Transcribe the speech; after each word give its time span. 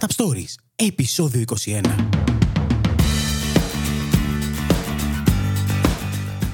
Startup 0.00 0.24
Stories, 0.24 0.54
επεισόδιο 0.76 1.44
21. 1.64 1.80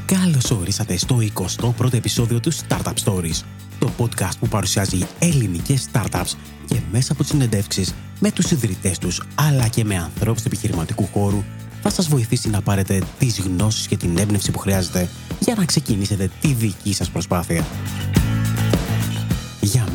Καλώς 0.05 0.51
ορίσατε 0.51 0.97
στο 0.97 1.19
21ο 1.35 1.93
επεισόδιο 1.93 2.41
του 2.41 2.53
Startup 2.53 2.93
Stories, 3.05 3.43
το 3.79 3.91
podcast 3.99 4.33
που 4.41 4.49
παρουσιάζει 4.49 5.07
ελληνικές 5.19 5.89
startups 5.93 6.33
και 6.67 6.81
μέσα 6.91 7.13
από 7.13 7.23
τις 7.23 7.31
συνεντεύξεις 7.31 7.95
με 8.21 8.31
τους 8.31 8.51
ιδρυτές 8.51 8.99
τους, 8.99 9.23
αλλά 9.35 9.69
και 9.69 9.85
με 9.85 9.97
ανθρώπους 9.97 10.43
του 10.43 10.49
επιχειρηματικού 10.49 11.07
χώρου, 11.13 11.45
θα 11.83 11.91
σας 11.91 12.09
βοηθήσει 12.09 12.51
να 12.51 12.61
πάρετε 12.61 13.03
τις 13.19 13.41
γνώσεις 13.41 13.87
και 13.87 13.97
την 13.97 14.19
έμπνευση 14.19 14.51
που 14.51 14.59
χρειάζεται 14.59 15.09
για 15.41 15.55
να 15.55 15.65
ξεκινήσετε 15.65 16.31
τη 16.41 16.53
δική 16.53 16.95
σας 16.95 17.11
προσπάθεια. 17.11 17.65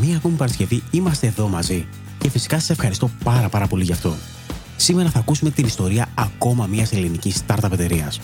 Για 0.01 0.09
μία 0.09 0.19
ακόμη 0.19 0.35
Παρασκευή 0.35 0.83
είμαστε 0.91 1.27
εδώ 1.27 1.47
μαζί 1.47 1.85
και 2.17 2.29
φυσικά 2.29 2.59
σας 2.59 2.69
ευχαριστώ 2.69 3.09
πάρα 3.23 3.49
πάρα 3.49 3.67
πολύ 3.67 3.83
γι' 3.83 3.91
αυτό. 3.91 4.15
Σήμερα 4.75 5.09
θα 5.09 5.19
ακούσουμε 5.19 5.49
την 5.49 5.65
ιστορία 5.65 6.07
ακόμα 6.15 6.65
μιας 6.65 6.91
ελληνικής 6.91 7.43
startup 7.47 7.71
εταιρείας. 7.71 8.19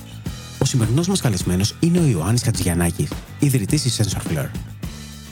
Ο 0.59 0.65
σημερινός 0.65 1.07
μας 1.07 1.21
καλεσμένος 1.21 1.75
είναι 1.79 1.99
ο 1.99 2.05
Ιωάννης 2.05 2.43
Χατζηγιανάκη, 2.43 3.07
ιδρυτής 3.39 3.81
της 3.81 4.01
SensorFlare. 4.01 4.49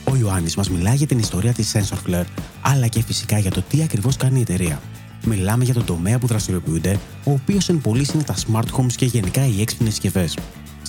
Ο 0.04 0.16
Ιωάννης 0.16 0.56
μας 0.56 0.70
μιλάει 0.70 0.96
για 0.96 1.06
την 1.06 1.18
ιστορία 1.18 1.52
της 1.52 1.72
SensorFlare, 1.76 2.26
αλλά 2.60 2.86
και 2.86 3.02
φυσικά 3.02 3.38
για 3.38 3.50
το 3.50 3.62
τι 3.62 3.82
ακριβώς 3.82 4.16
κάνει 4.16 4.38
η 4.38 4.42
εταιρεία. 4.42 4.80
Μιλάμε 5.24 5.64
για 5.64 5.74
τον 5.74 5.84
τομέα 5.84 6.18
που 6.18 6.26
δραστηριοποιούνται, 6.26 6.98
ο 7.24 7.30
οποίος 7.30 7.68
εν 7.68 7.80
πωλή 7.80 8.06
είναι 8.14 8.22
τα 8.22 8.34
smart 8.34 8.80
homes 8.80 8.92
και 8.96 9.04
γενικά 9.04 9.46
οι 9.46 9.60
έξυπνες 9.60 9.92
συσκευές. 9.92 10.38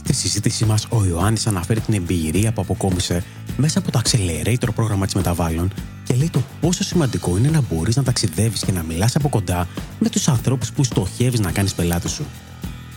Στη 0.07 0.15
συζήτησή 0.15 0.65
μας, 0.65 0.87
ο 0.89 1.05
Ιωάννης 1.05 1.47
αναφέρει 1.47 1.79
την 1.79 1.93
εμπειρία 1.93 2.51
που 2.51 2.61
αποκόμισε 2.61 3.23
μέσα 3.57 3.79
από 3.79 3.91
το 3.91 4.01
Accelerator 4.03 4.67
πρόγραμμα 4.75 5.05
της 5.05 5.15
Μεταβάλλον 5.15 5.73
και 6.03 6.13
λέει 6.15 6.29
το 6.29 6.41
πόσο 6.61 6.83
σημαντικό 6.83 7.37
είναι 7.37 7.49
να 7.49 7.61
μπορείς 7.61 7.95
να 7.95 8.03
ταξιδεύεις 8.03 8.63
και 8.63 8.71
να 8.71 8.83
μιλάς 8.83 9.15
από 9.15 9.29
κοντά 9.29 9.67
με 9.99 10.09
τους 10.09 10.27
ανθρώπους 10.27 10.71
που 10.71 10.83
στοχεύεις 10.83 11.39
να 11.39 11.51
κάνεις 11.51 11.73
πελάτη 11.73 12.09
σου. 12.09 12.25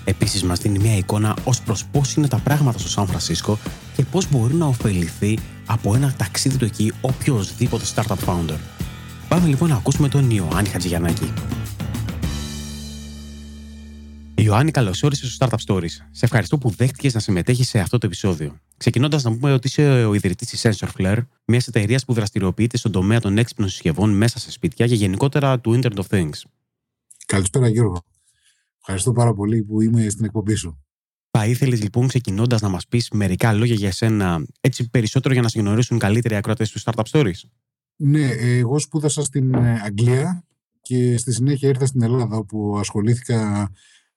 Επίσης, 0.05 0.43
μας 0.43 0.59
δίνει 0.59 0.79
μια 0.79 0.97
εικόνα 0.97 1.37
ως 1.45 1.61
προς 1.61 1.85
πώς 1.93 2.15
είναι 2.15 2.29
τα 2.29 2.37
πράγματα 2.37 2.79
στο 2.79 2.89
Σαν 2.89 3.07
Φρανσίσκο 3.07 3.59
και 3.97 4.05
πώς 4.05 4.31
μπορεί 4.31 4.55
να 4.55 4.67
ωφεληθεί 4.67 5.39
από 5.67 5.95
ένα 5.95 6.15
ταξίδι 6.17 6.57
του 6.57 6.65
εκεί 6.65 6.93
οποιοδήποτε 7.01 7.85
startup 7.95 8.17
founder. 8.27 8.59
Πάμε 9.29 9.47
λοιπόν 9.47 9.69
να 9.69 9.75
ακούσουμε 9.75 10.09
τον 10.09 10.31
Ιωάννη 10.31 10.69
Χατζηγιανάκη. 10.69 11.33
Ιωάννη, 14.43 14.71
καλώς 14.71 15.03
όρισες 15.03 15.33
στο 15.33 15.47
Startup 15.47 15.59
Stories. 15.67 15.91
Σε 16.11 16.25
ευχαριστώ 16.25 16.59
που 16.59 16.71
δέχτηκες 16.71 17.15
να 17.15 17.21
συμμετέχεις 17.21 17.69
σε 17.69 17.79
αυτό 17.79 17.99
το 17.99 18.07
επεισόδιο. 18.07 18.61
Ξεκινώντας, 18.77 19.23
να 19.23 19.31
πούμε 19.31 19.53
ότι 19.53 19.67
είσαι 19.67 20.05
ο 20.05 20.15
ιδρυτής 20.15 20.49
της 20.49 20.67
SensorFlare, 20.67 21.27
μιας 21.45 21.67
εταιρείας 21.67 22.05
που 22.05 22.13
δραστηριοποιείται 22.13 22.77
στον 22.77 22.93
τομέα 22.93 23.21
των 23.21 23.39
έξυπνων 23.39 23.69
συσκευών 23.69 24.17
μέσα 24.17 24.39
σε 24.39 24.51
σπίτια 24.51 24.87
και 24.87 24.95
γενικότερα 24.95 25.61
του 25.61 25.81
Internet 25.83 26.05
of 26.05 26.07
Things. 26.11 26.43
Καλησπέρα, 27.27 27.69
Γιώργο. 27.69 28.05
Ευχαριστώ 28.79 29.13
πάρα 29.13 29.35
πολύ 29.35 29.63
που 29.63 29.81
είμαι 29.81 30.09
στην 30.09 30.25
εκπομπή 30.25 30.55
σου. 30.55 30.85
Θα 31.31 31.47
ήθελες 31.47 31.83
λοιπόν 31.83 32.09
ξεκινώντας 32.09 32.61
να 32.61 32.69
μας 32.69 32.87
πεις 32.87 33.11
μερικά 33.11 33.53
λόγια 33.53 33.75
για 33.75 33.89
εσένα, 33.89 34.47
έτσι 34.61 34.91
περισσότερο 34.91 35.35
για 35.35 35.43
να 35.43 35.49
σε 35.49 35.61
γνωρίσουν 35.61 35.99
καλύτερα 35.99 36.35
οι 36.35 36.39
ακροατές 36.39 36.71
του 36.71 36.81
Startup 36.81 37.05
Stories; 37.11 37.41
Ναι, 37.97 38.29
εγώ 38.31 38.79
σπούδασα 38.79 39.23
στην 39.23 39.55
ε, 39.55 39.81
Αγγλία 39.85 40.45
και 40.81 41.17
στη 41.17 41.33
συνέχεια 41.33 41.69
ήρθα 41.69 41.87
στην 41.87 42.03
Ελλάδα 42.03 42.37
όπου 42.37 42.77
ασχολήθηκα 42.79 43.71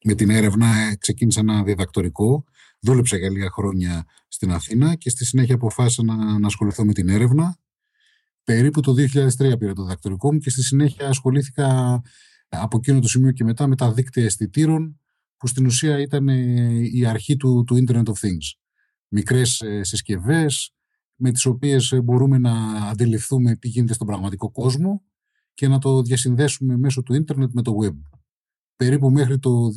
με 0.04 0.14
την 0.14 0.30
έρευνα, 0.30 0.78
ε, 0.78 0.96
ξεκίνησα 0.96 1.40
ένα 1.40 1.64
διδακτορικό, 1.64 2.44
δούλεψα 2.80 3.18
για 3.18 3.30
λίγα 3.30 3.50
χρόνια 3.50 4.06
στην 4.28 4.52
Αθήνα 4.52 4.96
και 4.96 5.09
στη 5.09 5.26
συνέχεια 5.26 5.56
αποφάσισα 5.56 6.04
να, 6.04 6.40
να 6.40 6.48
ασχοληθώ 6.48 6.86
με 6.86 6.94
την 6.94 7.09
έρευνα. 7.09 7.58
Περίπου 8.44 8.81
το 8.81 8.94
2003 8.94 9.58
πήρα 9.59 9.74
το 9.74 9.84
διδακτορικό 9.84 10.34
μου 10.34 10.40
και 10.40 10.50
στη 10.50 10.64
συνέχεια 10.64 11.08
ασχολήθηκα 11.08 12.02
από 12.50 12.78
εκείνο 12.78 13.00
το 13.00 13.08
σημείο 13.08 13.31
και 13.31 13.44
μετά 13.44 13.68
με 13.68 13.76
τα 13.76 13.92
δίκτυα 13.92 14.24
αισθητήρων 14.24 15.00
που 15.38 15.48
στην 15.48 15.66
ουσία 15.66 16.00
ήταν 16.00 16.28
ε, 16.30 16.90
η 16.92 17.06
αρχή 17.06 17.36
του, 17.36 17.64
του 17.68 17.76
Internet 17.76 18.04
of 18.04 18.28
Things. 18.28 18.58
Μικρές 19.08 19.62
ε, 19.62 19.84
συσκευές 19.84 20.74
με 21.16 21.31
τις 21.31 21.46
οποίες 21.46 21.91
ε, 21.91 22.02
μπορούμε 22.02 22.38
να 22.38 22.53
αντιληφθούμε 22.90 23.56
τι 23.56 23.68
γίνεται 23.68 23.94
στον 23.94 24.08
πραγματικό 24.08 24.52
κόσμο 24.52 25.03
και 25.53 25.68
να 25.68 25.80
το 25.80 26.02
διασυνδέσουμε 26.02 26.78
μέσω 26.78 27.03
του 27.03 27.14
ίντερνετ 27.14 27.52
με 27.53 27.62
το 27.62 27.72
web. 27.84 27.96
Περίπου 28.75 29.11
μέχρι 29.11 29.39
το 29.39 29.72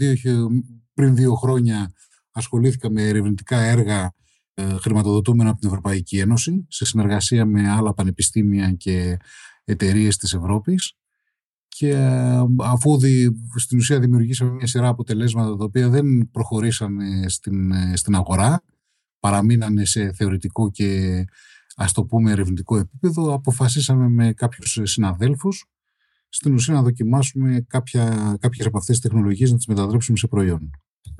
πριν 0.95 1.15
δύο 1.15 1.35
χρόνια 1.35 1.93
ασχολήθηκα 2.31 2.91
με 2.91 3.03
ερευνητικά 3.03 3.59
έργα 3.59 4.15
χρηματοδοτούμενα 4.81 5.51
από 5.51 5.61
την 5.61 5.69
Ευρωπαϊκή 5.69 6.19
Ένωση 6.19 6.67
σε 6.69 6.85
συνεργασία 6.85 7.47
με 7.47 7.71
άλλα 7.71 7.95
πανεπιστήμια 7.95 8.73
και 8.73 9.19
εταιρείες 9.65 10.17
της 10.17 10.35
Ευρώπης. 10.35 10.97
Και 11.69 11.89
ε, 11.89 12.45
αφού 12.59 12.99
δι, 12.99 13.31
στην 13.57 13.79
ουσία 13.79 14.01
δημιουργήσαμε 14.01 14.51
μια 14.51 14.67
σειρά 14.67 14.89
αποτελέσματα 14.89 15.57
τα 15.57 15.65
οποία 15.65 15.89
δεν 15.89 16.31
προχωρήσαν 16.31 16.99
στην, 17.27 17.73
ε, 17.73 17.97
στην 17.97 18.15
αγορά, 18.15 18.63
παραμείνανε 19.21 19.85
σε 19.85 20.13
θεωρητικό 20.13 20.71
και 20.71 21.25
ας 21.77 21.93
το 21.93 22.05
πούμε 22.05 22.31
ερευνητικό 22.31 22.77
επίπεδο, 22.77 23.35
αποφασίσαμε 23.35 24.09
με 24.09 24.33
κάποιους 24.33 24.81
συναδέλφους 24.83 25.67
στην 26.29 26.55
ουσία 26.55 26.75
να 26.75 26.83
δοκιμάσουμε 26.83 27.65
κάποια, 27.69 28.37
κάποιες 28.41 28.67
από 28.67 28.79
αυτές 28.79 28.99
τις 28.99 29.11
τεχνολογίες 29.11 29.51
να 29.51 29.57
τις 29.57 29.67
μετατρέψουμε 29.67 30.19
σε 30.19 30.27
προϊόν. 30.27 30.71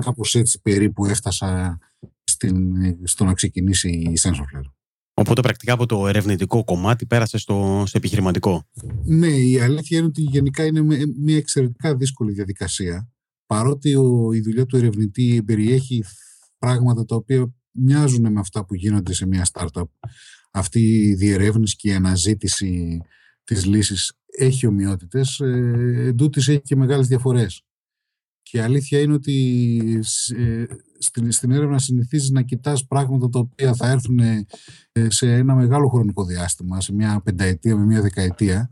Κάπως 0.05 0.35
έτσι 0.35 0.61
περίπου 0.63 1.05
έφτασα 1.05 1.79
στην, 2.25 2.75
στο 3.07 3.25
να 3.25 3.35
ξεκινήσει 3.35 3.89
η 3.89 4.19
SensorFlare. 4.23 4.71
Οπότε 5.15 5.41
πρακτικά 5.41 5.73
από 5.73 5.87
το 5.87 6.09
ερευνητικό 6.09 6.65
κομμάτι 6.65 7.07
πέρασε 7.07 7.39
στο, 7.39 7.83
στο 7.87 7.99
επιχειρηματικό. 7.99 8.69
Ναι, 9.05 9.29
η 9.29 9.61
αλήθεια 9.61 9.99
είναι 9.99 10.07
ότι 10.07 10.23
γενικά 10.23 10.65
είναι 10.65 10.83
μια 11.21 11.37
εξαιρετικά 11.37 11.97
δύσκολη 11.97 12.33
διαδικασία. 12.33 13.09
Παρότι 13.47 13.95
ο, 13.95 14.33
η 14.33 14.41
δουλειά 14.41 14.67
του 14.67 14.77
ερευνητή 14.77 15.43
περιέχει 15.47 16.05
πράγματα 16.59 17.05
τα 17.05 17.17
οποία 17.17 17.55
μοιάζουν 17.71 18.33
με 18.33 18.41
αυτά 18.41 18.65
που 18.65 18.75
γίνονται 18.75 19.13
σε 19.13 19.27
μια 19.27 19.47
startup. 19.53 19.89
Αυτή 20.51 20.81
η 20.81 21.15
διερεύνηση 21.15 21.77
και 21.77 21.89
η 21.89 21.93
αναζήτηση 21.93 23.01
της 23.45 23.65
λύσης 23.65 24.13
έχει 24.37 24.67
ομοιότητες, 24.67 25.41
ε, 25.41 26.15
έχει 26.35 26.61
και 26.61 26.77
μεγάλες 26.77 27.07
διαφορές. 27.07 27.63
Και 28.43 28.59
η 28.59 28.61
αλήθεια 28.61 29.01
είναι 29.01 29.13
ότι 29.13 30.01
ε, 30.37 30.65
στην, 30.99 31.33
στην 31.33 31.51
έρευνα 31.51 31.79
συνηθίζεις 31.79 32.31
να 32.31 32.43
κοιτάς 32.43 32.87
πράγματα 32.87 33.29
τα 33.29 33.39
οποία 33.39 33.75
θα 33.75 33.91
έρθουν 33.91 34.19
ε, 34.19 34.47
σε 35.09 35.33
ένα 35.33 35.55
μεγάλο 35.55 35.89
χρονικό 35.89 36.25
διάστημα, 36.25 36.81
σε 36.81 36.93
μια 36.95 37.21
πενταετία 37.25 37.77
με 37.77 37.85
μια 37.85 38.01
δεκαετία, 38.01 38.71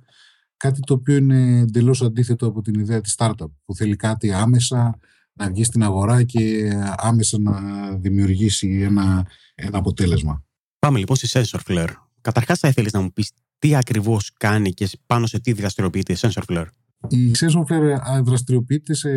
κάτι 0.56 0.80
το 0.80 0.94
οποίο 0.94 1.16
είναι 1.16 1.58
εντελώς 1.58 2.02
αντίθετο 2.02 2.46
από 2.46 2.62
την 2.62 2.80
ιδέα 2.80 3.00
της 3.00 3.14
startup, 3.18 3.50
που 3.64 3.74
θέλει 3.74 3.96
κάτι 3.96 4.32
άμεσα 4.32 4.98
να 5.32 5.50
βγει 5.50 5.64
στην 5.64 5.82
αγορά 5.82 6.22
και 6.22 6.72
άμεσα 6.96 7.38
να 7.38 7.52
δημιουργήσει 7.96 8.80
ένα, 8.82 9.26
ένα 9.54 9.78
αποτέλεσμα. 9.78 10.44
Πάμε 10.78 10.98
λοιπόν 10.98 11.16
στη 11.16 11.28
SensorFlare. 11.32 11.92
Καταρχάς 12.20 12.58
θα 12.58 12.68
ήθελες 12.68 12.92
να 12.92 13.00
μου 13.00 13.12
πεις 13.12 13.30
τι 13.64 13.76
ακριβώς 13.76 14.32
κάνει 14.32 14.72
και 14.72 14.90
πάνω 15.06 15.26
σε 15.26 15.40
τι 15.40 15.52
δραστηριοποιείται 15.52 16.12
η 16.12 16.16
SensorFlare. 16.18 16.66
Η 17.08 17.32
SensorFlare 17.38 18.22
δραστηριοποιείται 18.22 18.94
σε 18.94 19.10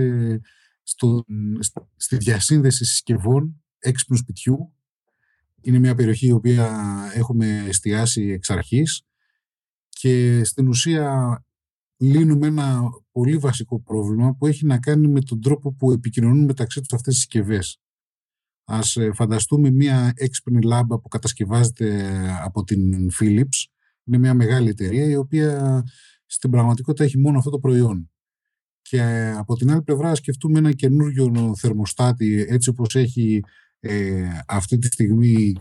στο, 0.84 1.26
στη 1.96 2.18
διασύνδεση 2.18 2.86
συσκευών 2.86 3.64
έξυπνου 3.80 4.18
σπιτιού. 4.18 4.74
Είναι 5.62 5.80
μια 5.80 5.96
περιοχή 5.96 6.28
η 6.28 6.32
οποία 6.32 6.76
έχουμε 7.14 7.64
εστιάσει 7.68 8.22
εξ 8.22 8.50
αρχής 8.50 9.06
και 9.90 10.44
στην 10.44 10.68
ουσία 10.68 11.46
λύνουμε 11.98 12.48
ένα 12.48 12.82
πολύ 13.12 13.38
βασικό 13.38 13.82
πρόβλημα 13.82 14.34
που 14.34 14.48
έχει 14.48 14.66
να 14.66 14.80
κάνει 14.80 15.08
με 15.08 15.22
τον 15.22 15.42
τρόπο 15.42 15.74
που 15.74 15.92
επικοινωνούν 15.92 16.46
μεταξύ 16.46 16.80
τους 16.80 16.94
αυτές 16.94 17.14
τις 17.14 17.24
συσκευές. 17.24 17.82
Ας 18.64 18.96
ε, 18.96 19.12
φανταστούμε 19.14 19.72
μια 19.72 20.14
έξυπνη 20.16 20.62
λάμπα 20.62 21.00
που 21.00 21.08
κατασκευάζεται 21.08 22.16
από 22.44 22.64
την 22.64 23.10
Philips. 23.20 23.77
Είναι 24.08 24.18
μια 24.18 24.34
μεγάλη 24.34 24.70
εταιρεία 24.70 25.06
η 25.06 25.16
οποία 25.16 25.84
στην 26.26 26.50
πραγματικότητα 26.50 27.04
έχει 27.04 27.18
μόνο 27.18 27.38
αυτό 27.38 27.50
το 27.50 27.60
προϊόν. 27.60 28.12
Και 28.82 29.02
από 29.38 29.56
την 29.56 29.72
άλλη 29.72 29.82
πλευρά 29.82 30.16
σκεφτούμε 30.16 30.60
ένα 30.60 30.72
καινούριο 30.72 31.54
θερμοστάτη 31.58 32.46
έτσι 32.50 32.70
όπως 32.70 32.96
έχει 32.96 33.44
ε, 33.80 34.28
αυτή 34.48 34.78
τη 34.78 34.88
στιγμή 34.88 35.54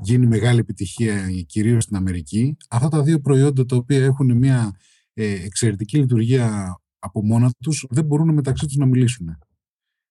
γίνει 0.00 0.26
μεγάλη 0.26 0.58
επιτυχία 0.58 1.30
κυρίως 1.46 1.82
στην 1.82 1.96
Αμερική. 1.96 2.56
Αυτά 2.68 2.88
τα 2.88 3.02
δύο 3.02 3.20
προϊόντα 3.20 3.64
τα 3.64 3.76
οποία 3.76 4.04
έχουν 4.04 4.36
μια 4.36 4.76
ε, 5.12 5.44
εξαιρετική 5.44 5.98
λειτουργία 5.98 6.76
από 6.98 7.24
μόνα 7.24 7.50
τους 7.62 7.86
δεν 7.90 8.04
μπορούν 8.04 8.34
μεταξύ 8.34 8.66
τους 8.66 8.76
να 8.76 8.86
μιλήσουν. 8.86 9.38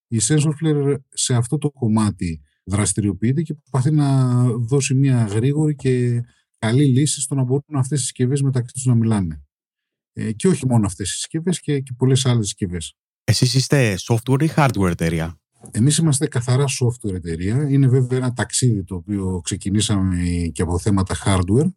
Η 0.07 0.19
SensorFlare 0.21 0.95
σε 1.09 1.35
αυτό 1.35 1.57
το 1.57 1.69
κομμάτι 1.71 2.41
δραστηριοποιείται 2.63 3.41
και 3.41 3.53
προσπαθεί 3.53 3.95
να 3.95 4.43
δώσει 4.43 4.93
μια 4.93 5.25
γρήγορη 5.25 5.75
και 5.75 6.23
καλή 6.57 6.85
λύση 6.85 7.21
στο 7.21 7.35
να 7.35 7.43
μπορούν 7.43 7.63
αυτές 7.75 7.99
οι 7.99 8.01
συσκευές 8.01 8.41
μεταξύ 8.41 8.73
τους 8.73 8.85
να 8.85 8.95
μιλάνε. 8.95 9.41
Ε, 10.13 10.31
και 10.31 10.47
όχι 10.47 10.67
μόνο 10.67 10.85
αυτές 10.85 11.09
οι 11.09 11.13
συσκευές 11.13 11.59
και, 11.59 11.79
και 11.79 11.93
πολλές 11.97 12.25
άλλες 12.25 12.45
συσκευές. 12.45 12.93
Εσείς 13.23 13.53
είστε 13.53 13.95
software 14.07 14.43
ή 14.43 14.49
hardware 14.55 14.89
εταιρεία; 14.89 15.39
Εμείς 15.71 15.97
είμαστε 15.97 16.27
καθαρά 16.27 16.65
software 16.65 17.13
εταιρεία. 17.13 17.69
Είναι 17.69 17.87
βέβαια 17.87 18.17
ένα 18.17 18.33
ταξίδι 18.33 18.83
το 18.83 18.95
οποίο 18.95 19.41
ξεκινήσαμε 19.43 20.49
και 20.53 20.61
από 20.61 20.79
θέματα 20.79 21.15
hardware. 21.25 21.71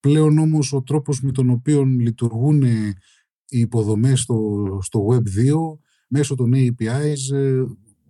Πλέον 0.00 0.38
όμως 0.38 0.72
ο 0.72 0.82
τρόπος 0.82 1.20
με 1.20 1.32
τον 1.32 1.50
οποίο 1.50 1.84
λειτουργούν 1.84 2.62
οι 2.62 3.58
υποδομές 3.58 4.20
στο, 4.20 4.78
στο 4.82 5.06
Web2 5.10 5.78
μέσω 6.08 6.34
των 6.34 6.52
APIs 6.54 7.34
ε, 7.34 7.62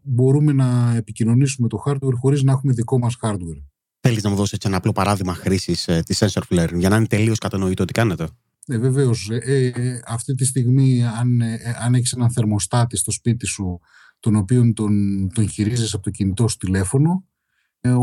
μπορούμε 0.02 0.52
να 0.52 0.94
επικοινωνήσουμε 0.96 1.68
το 1.68 1.82
hardware 1.86 2.14
χωρίς 2.20 2.42
να 2.42 2.52
έχουμε 2.52 2.72
δικό 2.72 2.98
μας 2.98 3.16
hardware. 3.22 3.62
Θέλεις 4.04 4.22
να 4.22 4.30
μου 4.30 4.36
δώσεις 4.36 4.58
ένα 4.58 4.76
απλό 4.76 4.92
παράδειγμα 4.92 5.34
χρήσης 5.34 5.88
ε, 5.88 6.02
της 6.06 6.22
TensorFlare 6.22 6.72
για 6.74 6.88
να 6.88 6.96
είναι 6.96 7.06
τελείως 7.06 7.38
κατανοητό 7.38 7.84
τι 7.84 7.92
κάνετε; 7.92 8.28
Ναι, 8.66 8.78
βεβαίως. 8.78 9.28
Ε, 9.30 10.02
αυτή 10.06 10.34
τη 10.34 10.44
στιγμή 10.44 11.04
αν, 11.04 11.42
αν 11.84 11.94
έχεις 11.94 12.12
έναν 12.12 12.30
θερμοστάτη 12.30 12.96
στο 12.96 13.10
σπίτι 13.10 13.46
σου 13.46 13.80
τον 14.20 14.36
οποίο 14.36 14.72
τον, 14.72 15.28
τον 15.34 15.48
χειρίζεσαι 15.48 15.96
από 15.96 16.04
το 16.04 16.10
κινητό 16.10 16.48
σου 16.48 16.56
τηλέφωνο 16.56 17.24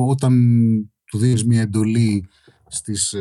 όταν 0.08 0.34
του 1.06 1.18
δίνεις 1.18 1.46
μια 1.46 1.62
εντολή 1.62 2.28
στις 2.68 3.16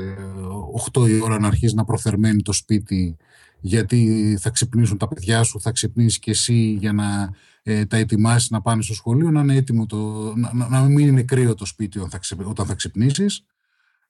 8 0.92 1.08
η 1.08 1.20
ώρα 1.20 1.38
να 1.38 1.46
αρχίσεις 1.46 1.74
να 1.74 1.84
προθερμαίνει 1.84 2.42
το 2.42 2.52
σπίτι 2.52 3.16
γιατί 3.60 4.36
θα 4.40 4.50
ξυπνήσουν 4.50 4.98
τα 4.98 5.08
παιδιά 5.08 5.42
σου, 5.42 5.60
θα 5.60 5.70
ξυπνήσεις 5.70 6.18
και 6.18 6.30
εσύ 6.30 6.76
για 6.80 6.92
να 6.92 7.30
ε, 7.68 7.86
τα 7.86 7.96
ετοιμάσεις 7.96 8.50
να 8.50 8.60
πάνε 8.60 8.82
στο 8.82 8.94
σχολείο, 8.94 9.30
να 9.30 9.40
είναι 9.40 9.54
έτοιμο 9.54 9.86
το, 9.86 10.32
να, 10.36 10.68
να 10.68 10.80
μην 10.80 11.08
είναι 11.08 11.22
κρύο 11.22 11.54
το 11.54 11.64
σπίτι 11.64 11.98
όταν 11.98 12.20
θα, 12.22 12.36
όταν 12.44 12.66
θα 12.66 12.74
ξυπνήσεις. 12.74 13.44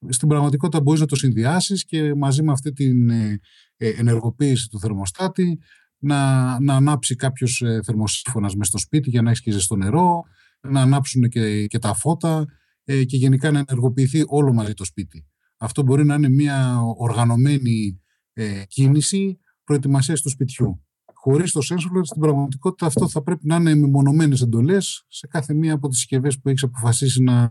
Στην 0.08 0.28
πραγματικότητα 0.28 0.80
μπορείς 0.82 1.00
να 1.00 1.06
το 1.06 1.16
συνδυάσεις 1.16 1.84
και 1.84 2.14
μαζί 2.14 2.42
με 2.42 2.52
αυτή 2.52 2.72
την 2.72 3.10
ε, 3.10 3.40
ε, 3.76 3.88
ενεργοποίηση 3.88 4.68
του 4.68 4.80
θερμοστάτη 4.80 5.58
να, 5.98 6.60
να 6.60 6.74
ανάψει 6.74 7.14
κάποιος 7.14 7.60
ε, 7.60 7.80
θερμοσύφωνας 7.84 8.54
μέσα 8.54 8.70
στο 8.70 8.78
σπίτι 8.78 9.10
για 9.10 9.22
να 9.22 9.30
έχεις 9.30 9.42
και 9.42 9.50
ζεστό 9.50 9.76
νερό, 9.76 10.22
να 10.60 10.80
ανάψουν 10.80 11.28
και, 11.28 11.66
και 11.66 11.78
τα 11.78 11.94
φώτα 11.94 12.46
ε, 12.84 13.04
και 13.04 13.16
γενικά 13.16 13.50
να 13.50 13.58
ενεργοποιηθεί 13.58 14.22
όλο 14.26 14.52
μαζί 14.52 14.74
το 14.74 14.84
σπίτι. 14.84 15.26
Αυτό 15.56 15.82
μπορεί 15.82 16.04
να 16.04 16.14
είναι 16.14 16.28
μια 16.28 16.80
οργανωμένη 16.98 18.00
ε, 18.32 18.62
κίνηση 18.66 19.38
προετοιμασίας 19.64 20.20
του 20.20 20.28
σπιτιού. 20.28 20.82
Χωρίς 21.20 21.52
το 21.52 21.60
sensor, 21.70 22.00
στην 22.02 22.20
πραγματικότητα 22.20 22.86
αυτό 22.86 23.08
θα 23.08 23.22
πρέπει 23.22 23.46
να 23.46 23.56
είναι 23.56 23.74
μεμονωμένες 23.74 24.40
εντολές 24.40 25.04
σε 25.08 25.26
κάθε 25.26 25.54
μία 25.54 25.74
από 25.74 25.88
τις 25.88 25.98
συσκευές 25.98 26.38
που 26.40 26.48
έχεις 26.48 26.62
αποφασίσει 26.62 27.22
να 27.22 27.50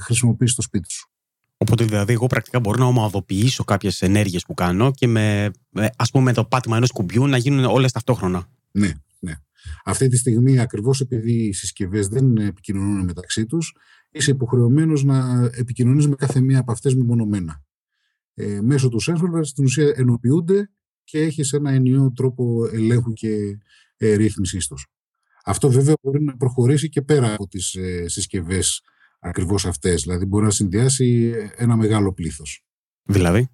χρησιμοποιήσεις 0.00 0.52
στο 0.52 0.62
σπίτι 0.62 0.90
σου. 0.90 1.10
Οπότε 1.56 1.84
δηλαδή 1.84 2.12
εγώ 2.12 2.26
πρακτικά 2.26 2.60
μπορώ 2.60 2.78
να 2.78 2.84
ομαδοποιήσω 2.84 3.64
κάποιες 3.64 4.02
ενέργειες 4.02 4.44
που 4.44 4.54
κάνω 4.54 4.90
και 4.90 5.06
με, 5.06 5.50
ας 5.96 6.10
πούμε, 6.10 6.24
με 6.24 6.32
το 6.32 6.44
πάτημα 6.44 6.76
ενός 6.76 6.90
κουμπιού 6.90 7.26
να 7.26 7.36
γίνουν 7.36 7.64
όλες 7.64 7.92
ταυτόχρονα. 7.92 8.48
Ναι, 8.70 8.90
ναι. 9.18 9.32
Αυτή 9.84 10.08
τη 10.08 10.16
στιγμή, 10.16 10.58
ακριβώς 10.58 11.00
επειδή 11.00 11.32
οι 11.32 11.52
συσκευές 11.52 12.08
δεν 12.08 12.36
επικοινωνούν 12.36 13.04
μεταξύ 13.04 13.46
τους, 13.46 13.76
είσαι 14.10 14.30
υποχρεωμένος 14.30 15.04
να 15.04 15.50
επικοινωνείς 15.54 16.08
με 16.08 16.14
κάθε 16.14 16.40
μία 16.40 16.58
από 16.58 16.72
αυτές 16.72 16.94
μεμονωμένα 16.94 17.62
ε, 18.34 18.60
μέσω 18.60 18.88
του 18.88 19.02
sensor 19.02 19.40
στην 19.42 19.64
ουσία 19.64 19.92
ενοποιούνται 19.96 20.70
και 21.04 21.18
έχεις 21.18 21.52
ένα 21.52 21.70
ενιαίο 21.70 22.12
τρόπο 22.12 22.68
ελέγχου 22.72 23.12
και 23.12 23.58
ε, 23.96 24.14
ρύθμισης 24.14 24.66
τους. 24.66 24.86
Αυτό 25.44 25.70
βέβαια 25.70 25.94
μπορεί 26.02 26.22
να 26.22 26.36
προχωρήσει 26.36 26.88
και 26.88 27.02
πέρα 27.02 27.32
από 27.32 27.48
τις 27.48 27.74
ε, 27.74 28.08
συσκευές 28.08 28.82
ακριβώς 29.20 29.66
αυτές. 29.66 30.02
Δηλαδή 30.02 30.24
μπορεί 30.24 30.44
να 30.44 30.50
συνδυάσει 30.50 31.34
ένα 31.56 31.76
μεγάλο 31.76 32.12
πλήθος. 32.12 32.64
Δηλαδή; 33.02 33.48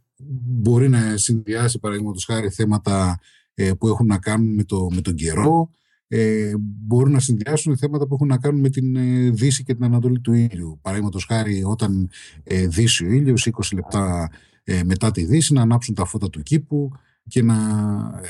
Μπορεί 0.46 0.88
να 0.88 1.16
συνδυάσει 1.16 1.78
παραδείγματος 1.78 2.24
χάρη 2.24 2.50
θέματα 2.50 3.18
ε, 3.54 3.72
που 3.72 3.88
έχουν 3.88 4.06
να 4.06 4.18
κάνουν 4.18 4.54
με, 4.54 4.64
το, 4.64 4.88
με 4.94 5.00
τον 5.00 5.14
καιρό, 5.14 5.70
ε, 6.08 6.52
μπορούν 6.58 7.12
να 7.12 7.20
συνδυάσουν 7.20 7.76
θέματα 7.76 8.06
που 8.06 8.14
έχουν 8.14 8.26
να 8.26 8.38
κάνουν 8.38 8.60
με 8.60 8.68
την 8.68 8.96
ε, 8.96 9.30
δύση 9.30 9.62
και 9.62 9.74
την 9.74 9.84
ανατολή 9.84 10.20
του 10.20 10.32
ήλιου. 10.32 10.78
Παραδείγματος 10.82 11.24
χάρη, 11.24 11.64
όταν 11.64 12.10
ε, 12.42 12.66
δύσει 12.66 13.06
ο 13.06 13.10
ήλιος, 13.10 13.48
20 13.52 13.74
λεπτά 13.74 14.30
ε, 14.64 14.84
μετά 14.84 15.10
τη 15.10 15.24
Δύση, 15.24 15.52
να 15.52 15.62
ανάψουν 15.62 15.94
τα 15.94 16.04
φώτα 16.04 16.30
του 16.30 16.42
κήπου 16.42 16.92
και 17.28 17.42
να 17.42 17.56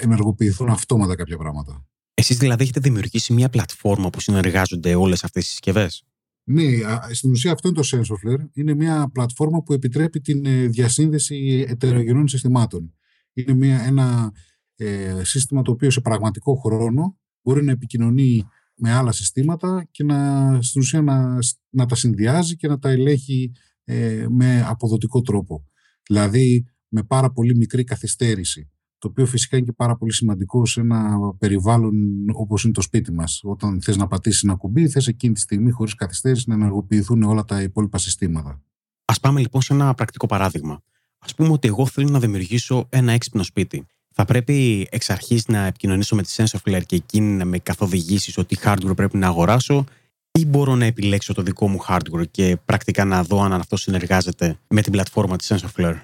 ενεργοποιηθούν 0.00 0.68
αυτόματα 0.68 1.14
κάποια 1.14 1.36
πράγματα. 1.36 1.86
Εσείς 2.14 2.36
δηλαδή 2.36 2.62
έχετε 2.62 2.80
δημιουργήσει 2.80 3.32
μια 3.32 3.48
πλατφόρμα 3.48 4.10
που 4.10 4.20
συνεργάζονται 4.20 4.94
όλες 4.94 5.24
αυτές 5.24 5.46
οι 5.46 5.48
συσκευές; 5.48 6.04
Ναι, 6.44 6.64
στην 7.12 7.30
ουσία 7.30 7.52
αυτό 7.52 7.68
είναι 7.68 7.80
το 7.80 7.88
SensorFlare. 7.92 8.48
Είναι 8.52 8.74
μια 8.74 9.10
πλατφόρμα 9.12 9.62
που 9.62 9.72
επιτρέπει 9.72 10.20
την 10.20 10.46
ε, 10.46 10.66
διασύνδεση 10.66 11.64
ετερογενών 11.68 12.28
συστημάτων. 12.28 12.94
Είναι 13.32 13.54
μια, 13.54 13.80
ένα 13.80 14.32
ε, 14.76 15.24
σύστημα 15.24 15.62
το 15.62 15.70
οποίο 15.70 15.90
σε 15.90 16.00
πραγματικό 16.00 16.54
χρόνο 16.54 17.18
μπορεί 17.42 17.64
να 17.64 17.70
επικοινωνεί 17.70 18.48
με 18.74 18.92
άλλα 18.92 19.12
συστήματα 19.12 19.88
και 19.90 20.04
να, 20.04 20.58
στην 20.62 20.80
ουσία 20.80 21.02
να, 21.02 21.38
να 21.70 21.86
τα 21.86 21.94
συνδυάζει 21.94 22.56
και 22.56 22.68
να 22.68 22.78
τα 22.78 22.88
ελέγχει 22.88 23.52
ε, 23.84 24.26
με 24.28 24.64
αποδοτικό 24.66 25.20
τρόπο 25.20 25.64
δηλαδή 26.06 26.66
με 26.88 27.02
πάρα 27.02 27.32
πολύ 27.32 27.56
μικρή 27.56 27.84
καθυστέρηση. 27.84 28.70
Το 29.06 29.12
οποίο 29.12 29.26
φυσικά 29.26 29.56
είναι 29.56 29.66
και 29.66 29.72
πάρα 29.72 29.96
πολύ 29.96 30.12
σημαντικό 30.12 30.66
σε 30.66 30.80
ένα 30.80 31.18
περιβάλλον 31.38 31.94
όπως 32.32 32.64
είναι 32.64 32.72
το 32.72 32.80
σπίτι 32.80 33.12
μας. 33.12 33.40
Όταν 33.44 33.82
θες 33.82 33.96
να 33.96 34.06
πατήσεις 34.06 34.42
ένα 34.42 34.54
κουμπί, 34.54 34.88
θες 34.88 35.06
εκείνη 35.06 35.34
τη 35.34 35.40
στιγμή 35.40 35.70
χωρίς 35.70 35.94
καθυστέρηση 35.94 36.44
να 36.48 36.54
ενεργοποιηθούν 36.54 37.22
όλα 37.22 37.44
τα 37.44 37.62
υπόλοιπα 37.62 37.98
συστήματα. 37.98 38.62
Ας 39.04 39.20
πάμε 39.20 39.40
λοιπόν 39.40 39.62
σε 39.62 39.72
ένα 39.72 39.94
πρακτικό 39.94 40.26
παράδειγμα. 40.26 40.82
Ας 41.18 41.34
πούμε 41.34 41.52
ότι 41.52 41.68
εγώ 41.68 41.86
θέλω 41.86 42.08
να 42.08 42.20
δημιουργήσω 42.20 42.86
ένα 42.88 43.12
έξυπνο 43.12 43.42
σπίτι. 43.42 43.86
Θα 44.12 44.24
πρέπει 44.24 44.86
εξ 44.90 45.10
αρχής 45.10 45.46
να 45.46 45.66
επικοινωνήσω 45.66 46.14
με 46.16 46.22
τη 46.22 46.34
SensorFlare 46.36 46.82
και 46.86 46.96
εκείνη 46.96 47.36
να 47.36 47.44
με 47.44 47.58
καθοδηγήσεις 47.58 48.38
ότι 48.38 48.56
hardware 48.64 48.96
πρέπει 48.96 49.16
να 49.16 49.26
αγοράσω 49.26 49.84
ή 50.30 50.46
μπορώ 50.46 50.74
να 50.74 50.84
επιλέξω 50.84 51.34
το 51.34 51.42
δικό 51.42 51.68
μου 51.68 51.78
hardware 51.88 52.28
και 52.30 52.56
πρακτικά 52.64 53.04
να 53.04 53.22
δω 53.22 53.42
αν 53.42 53.52
αυτό 53.52 53.76
συνεργάζεται 53.76 54.58
με 54.68 54.82
την 54.82 54.92
πλατφόρμα 54.92 55.36
της 55.36 55.52
SensorFlare. 55.52 56.00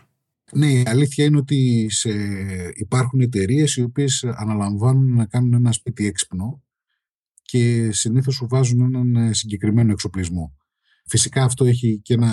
Ναι, 0.54 0.72
η 0.72 0.82
αλήθεια 0.86 1.24
είναι 1.24 1.36
ότι 1.36 1.86
σε... 1.90 2.10
υπάρχουν 2.74 3.20
εταιρείες 3.20 3.76
οι 3.76 3.82
οποίες 3.82 4.24
αναλαμβάνουν 4.24 5.14
να 5.14 5.26
κάνουν 5.26 5.52
ένα 5.52 5.72
σπίτι 5.72 6.06
έξυπνο 6.06 6.62
και 7.42 7.92
συνήθως 7.92 8.34
σου 8.34 8.46
βάζουν 8.48 8.80
έναν 8.80 9.16
ε, 9.16 9.32
συγκεκριμένο 9.32 9.92
εξοπλισμό. 9.92 10.56
Φυσικά 11.06 11.44
αυτό 11.44 11.64
έχει 11.64 12.00
και 12.02 12.14
ένα 12.14 12.32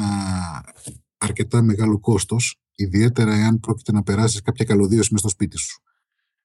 αρκετά 1.17 1.61
μεγάλο 1.61 1.99
κόστος, 1.99 2.61
ιδιαίτερα 2.75 3.35
εάν 3.35 3.59
πρόκειται 3.59 3.91
να 3.91 4.03
περάσεις 4.03 4.41
κάποια 4.41 4.65
καλωδίωση 4.65 5.13
μέσα 5.13 5.17
στο 5.17 5.29
σπίτι 5.29 5.57
σου. 5.57 5.81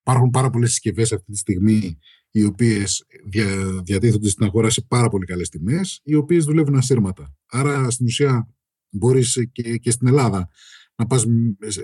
Υπάρχουν 0.00 0.30
πάρα 0.30 0.50
πολλές 0.50 0.70
συσκευές 0.70 1.12
αυτή 1.12 1.32
τη 1.32 1.38
στιγμή 1.38 1.98
οι 2.30 2.44
οποίες 2.44 3.04
δια, 3.26 3.46
διατίθενται 3.82 4.28
στην 4.28 4.44
αγορά 4.44 4.70
σε 4.70 4.82
πάρα 4.88 5.08
πολύ 5.08 5.24
καλές 5.24 5.48
τιμές, 5.48 6.00
οι 6.04 6.14
οποίες 6.14 6.44
δουλεύουν 6.44 6.76
ασύρματα. 6.76 7.34
Άρα 7.46 7.90
στην 7.90 8.06
ουσία 8.06 8.48
μπορείς 8.90 9.48
και, 9.52 9.76
και 9.76 9.90
στην 9.90 10.06
Ελλάδα 10.06 10.48
να 10.96 11.06
πας 11.06 11.24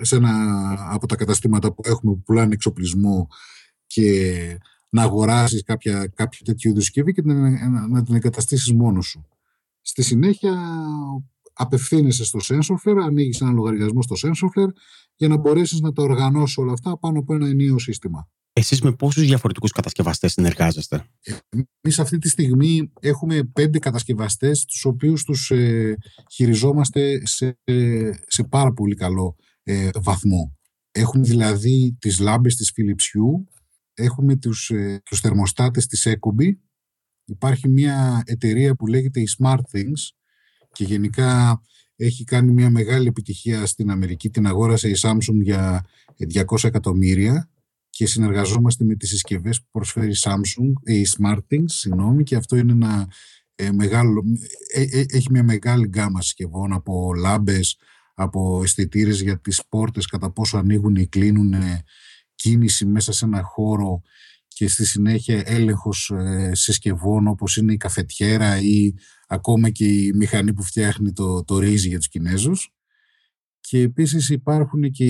σε 0.00 0.16
ένα 0.16 0.76
από 0.90 1.06
τα 1.06 1.16
καταστήματα 1.16 1.72
που 1.72 1.82
έχουμε 1.84 2.12
που 2.12 2.22
πουλάνε 2.22 2.54
εξοπλισμό 2.54 3.28
και 3.86 4.58
να 4.88 5.02
αγοράσεις 5.02 5.62
κάποια, 5.62 6.06
κάποια 6.06 6.40
τέτοιου 6.44 6.70
είδους 6.70 6.84
συσκευή 6.84 7.12
και 7.12 7.22
να, 7.24 7.88
να 7.88 8.02
την 8.02 8.14
εγκαταστήσεις 8.14 8.72
μόνος 8.72 9.06
σου. 9.06 9.26
Στη 9.80 10.02
συνέχεια 10.02 10.52
απευθύνεσαι 11.60 12.24
στο 12.24 12.38
SensorFlare, 12.42 13.02
ανοίγεις 13.02 13.40
ένα 13.40 13.50
λογαριασμό 13.50 14.02
στο 14.02 14.16
SensorFlare 14.22 14.72
για 15.16 15.28
να 15.28 15.36
μπορέσεις 15.36 15.80
να 15.80 15.92
τα 15.92 16.02
οργανώσεις 16.02 16.56
όλα 16.56 16.72
αυτά 16.72 16.98
πάνω 16.98 17.18
από 17.18 17.34
ένα 17.34 17.48
ενίο 17.48 17.78
σύστημα. 17.78 18.28
Εσείς 18.52 18.80
με 18.80 18.92
πόσους 18.92 19.24
διαφορετικούς 19.24 19.72
κατασκευαστές 19.72 20.32
συνεργάζεστε, 20.32 21.04
Εμείς 21.80 21.98
αυτή 21.98 22.18
τη 22.18 22.28
στιγμή 22.28 22.92
έχουμε 23.00 23.44
πέντε 23.44 23.78
κατασκευαστές, 23.78 24.64
τους 24.64 24.84
οποίους 24.84 25.24
τους 25.24 25.50
ε, 25.50 25.96
χειριζόμαστε 26.32 27.26
σε, 27.26 27.58
σε 28.26 28.44
πάρα 28.44 28.72
πολύ 28.72 28.94
καλό 28.94 29.36
ε, 29.62 29.90
βαθμό. 29.94 30.56
Έχουμε 30.90 31.26
δηλαδή 31.26 31.96
τις 32.00 32.18
λάμπες 32.18 32.54
της 32.54 32.72
Philips 32.76 33.16
Hue, 33.16 33.44
έχουμε 33.94 34.36
τους, 34.36 34.70
ε, 34.70 35.00
τους 35.04 35.20
θερμοστάτες 35.20 35.86
της 35.86 36.08
Ecobee, 36.08 36.52
υπάρχει 37.24 37.68
μια 37.68 38.22
εταιρεία 38.26 38.74
που 38.74 38.86
λέγεται 38.86 39.20
η 39.20 39.28
Smart 39.38 39.60
Things 39.72 40.19
και 40.72 40.84
γενικά 40.84 41.60
έχει 41.96 42.24
κάνει 42.24 42.52
μια 42.52 42.70
μεγάλη 42.70 43.06
επιτυχία 43.06 43.66
στην 43.66 43.90
Αμερική, 43.90 44.30
την 44.30 44.46
αγόρασε 44.46 44.88
η 44.88 44.94
Samsung 45.02 45.42
για 45.42 45.84
200 46.34 46.64
εκατομμύρια 46.64 47.50
και 47.90 48.06
συνεργαζόμαστε 48.06 48.84
με 48.84 48.94
τις 48.94 49.08
συσκευές 49.08 49.60
που 49.60 49.68
προσφέρει 49.70 50.12
Samsung, 50.22 50.92
η 50.92 51.06
SmartThings, 51.18 51.64
συγγνώμη, 51.64 52.22
και 52.22 52.36
αυτό 52.36 52.56
είναι 52.56 52.72
ένα 52.72 53.08
ε, 53.54 53.72
μεγάλο, 53.72 54.24
ε, 54.74 54.82
ε, 54.82 55.04
έχει 55.08 55.30
μια 55.30 55.44
μεγάλη 55.44 55.86
γκάμα 55.86 56.20
συσκευών 56.20 56.72
από 56.72 57.14
λάμπες, 57.14 57.76
από 58.14 58.60
αισθητήρες 58.62 59.20
για 59.20 59.40
τις 59.40 59.62
πόρτες, 59.68 60.06
κατά 60.06 60.30
πόσο 60.30 60.58
ανοίγουν 60.58 60.94
ή 60.94 61.06
κλείνουν 61.06 61.54
κίνηση 62.34 62.86
μέσα 62.86 63.12
σε 63.12 63.24
ένα 63.24 63.42
χώρο 63.42 64.02
και 64.60 64.68
στη 64.68 64.86
συνέχεια 64.86 65.42
έλεγχος 65.46 66.12
συσκευών 66.52 67.26
όπως 67.26 67.56
είναι 67.56 67.72
η 67.72 67.76
καφετιέρα 67.76 68.60
ή 68.60 68.92
ακόμα 69.26 69.70
και 69.70 69.84
η 69.84 70.12
μηχανή 70.12 70.52
που 70.54 70.62
φτιάχνει 70.62 71.12
το, 71.12 71.44
το 71.44 71.58
ρύζι 71.58 71.88
για 71.88 71.98
τους 71.98 72.08
Κινέζους 72.08 72.72
και 73.60 73.78
επίσης 73.78 74.28
υπάρχουν 74.28 74.90
και, 74.90 75.04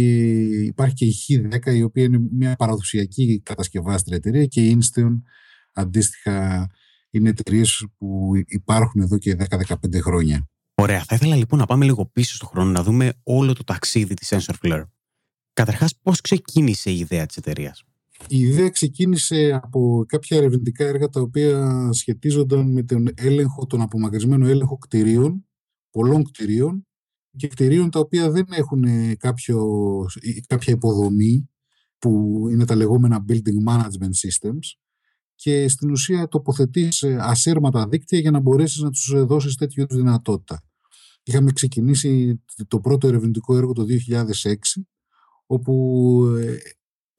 υπάρχει 0.49 0.95
και 0.95 1.05
η 1.05 1.15
Χ10 1.15 1.75
η 1.75 1.83
οποία 1.83 2.05
είναι 2.05 2.21
μια 2.31 2.57
παραδοσιακή 2.57 3.41
κατασκευάστρια 3.45 4.17
εταιρεία 4.17 4.47
και 4.47 4.67
η 4.67 4.79
Insteon 4.81 5.21
αντίστοιχα 5.73 6.67
είναι 7.11 7.29
εταιρείες 7.29 7.87
που 7.99 8.33
υπάρχουν 8.47 9.01
εδώ 9.03 9.19
και 9.19 9.37
10-15 9.51 9.75
χρόνια. 10.01 10.49
Ωραία. 10.75 11.05
Θα 11.05 11.15
ήθελα 11.15 11.37
λοιπόν 11.37 11.59
να 11.59 11.67
πάμε 11.67 11.85
λίγο 11.85 12.07
πίσω 12.07 12.35
στον 12.35 12.49
χρόνο 12.49 12.71
να 12.71 12.83
δούμε 12.83 13.13
όλο 13.23 13.53
το 13.53 13.65
ταξίδι 13.65 14.15
της 14.15 14.33
SensorFlare. 14.35 14.85
Καταρχάς, 15.53 15.95
πώς 16.03 16.21
ξεκίνησε 16.21 16.91
η 16.91 16.99
ιδέα 16.99 17.27
της 17.27 17.37
εταιρείας; 17.37 17.85
Η 18.29 18.39
ιδέα 18.39 18.69
ξεκίνησε 18.69 19.61
από 19.63 20.05
κάποια 20.09 20.37
ερευνητικά 20.37 20.85
έργα 20.85 21.09
τα 21.09 21.21
οποία 21.21 21.89
σχετίζονταν 21.93 22.73
με 22.73 22.83
τον 22.83 23.09
έλεγχο, 23.15 23.67
τον 23.67 23.81
απομακρυσμένο 23.81 24.47
έλεγχο 24.47 24.79
κτηρίων, 24.79 25.47
πολλών 25.91 26.25
κτηρίων 26.25 26.87
και 27.37 27.49
κτηρίων 27.49 27.91
τα 27.91 27.99
οποία 27.99 28.31
δεν 28.31 28.47
έχουν 28.51 28.85
κάποιο, 29.17 29.67
κάποια 30.47 30.75
υποδομή 30.75 31.51
που 31.99 32.45
είναι 32.51 32.65
τα 32.65 32.75
λεγόμενα 32.75 33.25
building 33.29 33.69
management 33.69 34.15
systems 34.23 34.79
και 35.35 35.69
στην 35.69 35.91
ουσία 35.91 36.29
τοποθετείς 36.29 37.03
ασύρματα 37.03 37.89
δίκτυα 37.89 38.19
για 38.19 38.31
να 38.31 38.41
μπορέσεις 38.41 38.81
να 38.81 38.91
τους 38.91 39.25
δώσεις 39.25 39.55
τέτοιου 39.55 39.83
είδους 39.83 39.97
δυνατότητα. 39.97 40.63
Είχαμε 41.23 41.53
ξεκινήσει 41.53 42.43
το 42.69 42.81
πρώτο 42.81 43.07
ερευνητικό 43.07 43.57
έργο 43.57 43.73
το 43.73 43.85
2006 44.43 44.55
όπου 45.47 46.25
ε, 46.39 46.57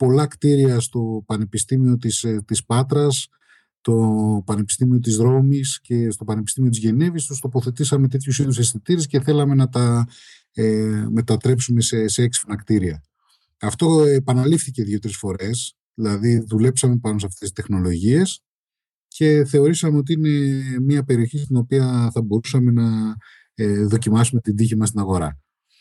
πολλά 0.05 0.27
κτίρια 0.27 0.79
στο 0.79 1.23
Πανεπιστήμιο 1.25 1.97
της, 1.97 2.23
ε, 2.23 2.43
της 2.47 2.65
Πάτρας, 2.65 3.27
το 3.81 3.95
Πανεπιστήμιο 4.45 4.99
της 4.99 5.17
Ρώμης 5.17 5.79
και 5.81 6.11
στο 6.11 6.23
Πανεπιστήμιο 6.23 6.69
της 6.69 6.79
Γενέβης 6.79 7.25
τους 7.25 7.39
τοποθετήσαμε 7.39 8.07
τέτοιους 8.07 8.39
είδους 8.39 8.57
αισθητήρες 8.57 9.07
και 9.07 9.21
θέλαμε 9.21 9.55
να 9.55 9.69
τα 9.69 10.05
ε, 10.53 11.05
μετατρέψουμε 11.09 11.81
σε, 11.81 12.07
σε 12.07 12.23
έξυπνα 12.23 12.55
κτίρια. 12.55 13.03
Αυτό 13.59 14.03
επαναλήφθηκε 14.03 14.83
δύο-τρεις 14.83 15.17
φορές, 15.17 15.75
δηλαδή 15.93 16.43
δουλέψαμε 16.47 16.97
πάνω 16.97 17.19
σε 17.19 17.25
αυτές 17.25 17.51
τις 17.51 17.63
τεχνολογίες 17.63 18.43
και 19.07 19.45
θεωρήσαμε 19.45 19.97
ότι 19.97 20.13
είναι 20.13 20.61
μια 20.81 21.03
περιοχή 21.03 21.37
στην 21.37 21.55
οποία 21.55 22.09
θα 22.13 22.21
μπορούσαμε 22.21 22.71
να 22.71 23.15
ε, 23.53 23.85
δοκιμάσουμε 23.85 24.41
την 24.41 24.55
τύχη 24.55 24.75
μας 24.75 24.87
στην 24.87 24.99
αγορά. 24.99 25.39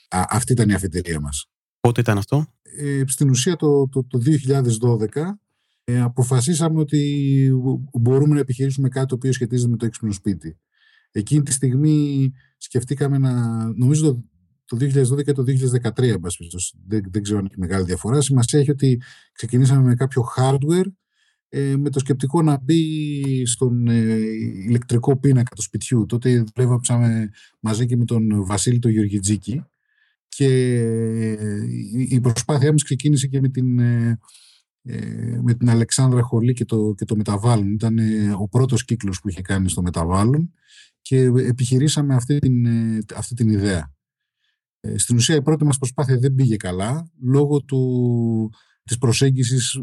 Α, 0.08 0.24
αυτή 0.28 0.52
ήταν 0.52 0.68
η 0.68 0.74
αφετηρία 0.74 1.20
μας. 1.20 1.48
Πότε 1.80 2.00
ήταν 2.00 2.18
αυτό; 2.18 2.46
Ε, 2.62 3.02
στην 3.06 3.30
ουσία 3.30 3.56
το, 3.56 3.88
το, 3.88 4.04
το 4.04 4.18
2012 5.14 5.22
ε, 5.84 6.00
αποφασίσαμε 6.00 6.80
ότι 6.80 7.50
μπορούμε 7.92 8.34
να 8.34 8.40
επιχειρήσουμε 8.40 8.88
κάτι 8.88 9.06
το 9.06 9.14
οποίο 9.14 9.32
σχετίζεται 9.32 9.70
με 9.70 9.76
το 9.76 9.86
έξυπνο 9.86 10.12
σπίτι. 10.12 10.58
Εκείνη 11.10 11.42
τη 11.42 11.52
στιγμή 11.52 12.30
σκεφτήκαμε 12.56 13.18
να, 13.18 13.64
νομίζω 13.74 14.24
το, 14.64 14.76
2012 14.80 15.24
και 15.24 15.32
το 15.32 15.44
2013, 15.94 16.16
δεν, 16.86 17.02
δεν 17.10 17.22
ξέρω 17.22 17.38
αν 17.38 17.44
έχει 17.44 17.58
μεγάλη 17.58 17.84
διαφορά. 17.84 18.20
Σημασία 18.20 18.60
έχει 18.60 18.70
ότι 18.70 19.02
ξεκινήσαμε 19.32 19.82
με 19.82 19.94
κάποιο 19.94 20.24
hardware 20.36 20.86
ε, 21.48 21.76
με 21.76 21.90
το 21.90 21.98
σκεπτικό 21.98 22.42
να 22.42 22.58
μπει 22.62 23.46
στον 23.46 23.88
ε, 23.88 24.16
ηλεκτρικό 24.66 25.18
πίνακα 25.18 25.54
του 25.54 25.62
σπιτιού. 25.62 26.06
Τότε 26.06 26.44
δουλεύαμε 26.54 27.30
μαζί 27.60 27.86
και 27.86 27.96
με 27.96 28.04
τον 28.04 28.44
Βασίλη 28.44 28.78
τον 28.78 28.90
Γεωργιτζίκη 28.90 29.64
και 30.40 30.78
ε, 30.78 31.66
η 32.08 32.20
προσπάθειά 32.20 32.72
μας 32.72 32.82
ξεκίνησε 32.82 33.26
και 33.26 33.40
με 33.40 33.48
την, 33.48 33.78
ε, 33.78 34.18
με 35.42 35.54
την 35.54 35.70
Αλεξάνδρα 35.70 36.22
Χολή 36.22 36.52
και 36.52 36.64
το, 36.64 36.94
και 36.96 37.04
το 37.04 37.16
Μεταβάλλον. 37.16 37.72
Ήταν 37.72 37.98
ο 38.40 38.48
πρώτος 38.48 38.84
κύκλος 38.84 39.20
που 39.20 39.28
είχε 39.28 39.40
κάνει 39.40 39.68
στο 39.68 39.82
Μεταβάλλον 39.82 40.52
και 41.02 41.20
επιχειρήσαμε 41.22 42.14
αυτή 42.14 42.38
την, 42.38 42.66
αυτή 43.14 43.34
την 43.34 43.50
ιδέα. 43.50 43.94
Στην 44.96 45.16
ουσία 45.16 45.34
η 45.34 45.42
πρώτη 45.42 45.64
μας 45.64 45.78
προσπάθεια 45.78 46.18
δεν 46.18 46.34
πήγε 46.34 46.56
καλά 46.56 47.10
λόγω 47.22 47.62
του, 47.62 48.52
της 48.82 48.98
προσέγγισης 48.98 49.78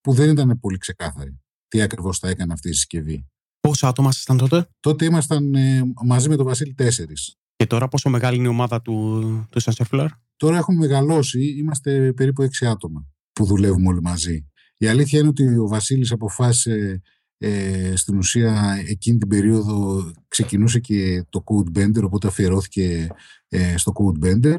που 0.00 0.12
δεν 0.12 0.30
ήταν 0.30 0.58
πολύ 0.60 0.78
ξεκάθαρη 0.78 1.40
τι 1.68 1.82
ακριβώς 1.82 2.18
θα 2.18 2.28
έκανε 2.28 2.52
αυτή 2.52 2.68
η 2.68 2.72
συσκευή. 2.72 3.26
Πόσα 3.60 3.88
άτομα 3.88 4.08
ήσασταν 4.08 4.36
τότε; 4.36 4.68
Τότε 4.80 5.04
ήμασταν 5.04 5.54
ε, 5.54 5.82
μαζί 6.04 6.28
με 6.28 6.36
τον 6.36 6.46
Βασίλη 6.46 6.74
τέσσερις. 6.74 7.36
Και 7.62 7.68
τώρα 7.68 7.88
πόσο 7.88 8.08
μεγάλη 8.08 8.36
είναι 8.36 8.46
η 8.46 8.50
ομάδα 8.50 8.82
του, 8.82 9.22
του 9.50 9.62
Sensor 9.62 10.06
Τώρα 10.36 10.56
έχουμε 10.56 10.78
μεγαλώσει, 10.78 11.56
είμαστε 11.58 12.12
περίπου 12.12 12.42
έξι 12.42 12.66
άτομα 12.66 13.06
που 13.32 13.44
δουλεύουμε 13.44 13.88
όλοι 13.88 14.00
μαζί. 14.00 14.46
Η 14.76 14.86
αλήθεια 14.86 15.18
είναι 15.18 15.28
ότι 15.28 15.58
ο 15.58 15.68
Βασίλης 15.68 16.12
αποφάσισε 16.12 17.02
ε, 17.38 17.96
στην 17.96 18.16
ουσία 18.16 18.82
εκείνη 18.88 19.18
την 19.18 19.28
περίοδο 19.28 20.10
ξεκινούσε 20.28 20.80
και 20.80 21.24
το 21.28 21.44
Code 21.44 21.78
Bender, 21.78 22.02
οπότε 22.02 22.26
αφιερώθηκε 22.26 23.06
ε, 23.48 23.76
στο 23.76 23.92
Code 23.94 24.26
Bender. 24.26 24.56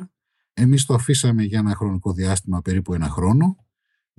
Εμείς 0.54 0.86
το 0.86 0.94
αφήσαμε 0.94 1.44
για 1.44 1.60
ένα 1.60 1.76
χρονικό 1.76 2.14
διάστημα, 2.14 2.62
περίπου 2.62 2.94
ένα 2.94 3.10
χρόνο 3.10 3.56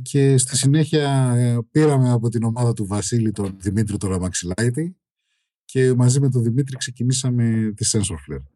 και 0.03 0.39
στη 0.39 0.57
συνέχεια 0.57 1.35
ε, 1.37 1.59
πήραμε 1.71 2.11
από 2.11 2.29
την 2.29 2.43
ομάδα 2.43 2.73
του 2.73 2.87
Βασίλη 2.87 3.31
τον 3.31 3.57
Δημήτρη 3.59 3.97
τον 3.97 4.11
Ραμαξιλάιτη 4.11 4.97
και 5.65 5.95
μαζί 5.95 6.21
με 6.21 6.31
τον 6.31 6.43
Δημήτρη 6.43 6.77
ξεκινήσαμε 6.77 7.73
τη 7.77 7.91
SensorFlare. 7.93 8.54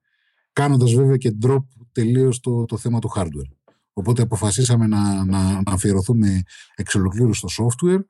Κάνοντας 0.58 0.92
βέβαια 0.92 1.16
και 1.16 1.36
drop 1.42 1.64
τελείως 1.92 2.40
το, 2.40 2.64
το 2.64 2.76
θέμα 2.76 2.98
του 2.98 3.10
hardware. 3.16 3.72
Οπότε 3.92 4.22
αποφασίσαμε 4.22 4.86
να, 4.86 5.24
να, 5.24 5.52
να 5.52 5.72
αφιερωθούμε 5.72 6.42
εξ 6.74 6.94
ολοκλήρου 6.94 7.34
στο 7.34 7.48
software 7.58 8.00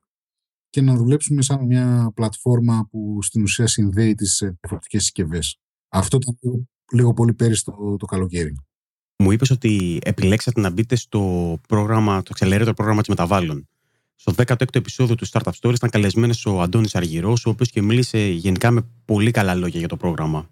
και 0.69 0.81
να 0.81 0.95
δουλέψουμε 0.95 1.41
σαν 1.41 1.65
μια 1.65 2.11
πλατφόρμα 2.13 2.87
που 2.91 3.17
στην 3.21 3.41
ουσία 3.41 3.67
συνδέει 3.67 4.15
τις 4.15 4.41
ε, 4.41 4.57
διαφορετικές 4.59 5.01
συσκευές. 5.01 5.59
Αυτό 5.89 6.17
ήταν 6.17 6.37
λίγο, 6.91 7.13
πολύ 7.13 7.33
πέρυσι 7.33 7.63
το, 7.63 7.95
το 7.99 8.05
καλοκαίρι 8.05 8.55
μου 9.23 9.31
είπες 9.31 9.49
ότι 9.49 9.99
επιλέξατε 10.03 10.59
να 10.59 10.69
μπείτε 10.69 10.95
στο 10.95 11.57
πρόγραμμα, 11.67 12.23
το 12.23 12.33
Accelerator 12.37 12.71
πρόγραμμα 12.75 12.99
της 12.99 13.09
Μεταβάλλων. 13.09 13.67
Στο 14.15 14.33
16ο 14.37 14.75
επεισόδιο 14.75 15.15
του 15.15 15.27
Startup 15.27 15.51
Stories 15.61 15.73
ήταν 15.73 15.89
καλεσμένο 15.89 16.33
ο 16.45 16.61
Αντώνης 16.61 16.95
Αργυρός, 16.95 17.45
ο 17.45 17.49
οποίος 17.49 17.69
και 17.69 17.81
μίλησε 17.81 18.19
γενικά 18.19 18.71
με 18.71 18.81
πολύ 19.05 19.31
καλά 19.31 19.55
λόγια 19.55 19.79
για 19.79 19.87
το 19.87 19.97
πρόγραμμα. 19.97 20.49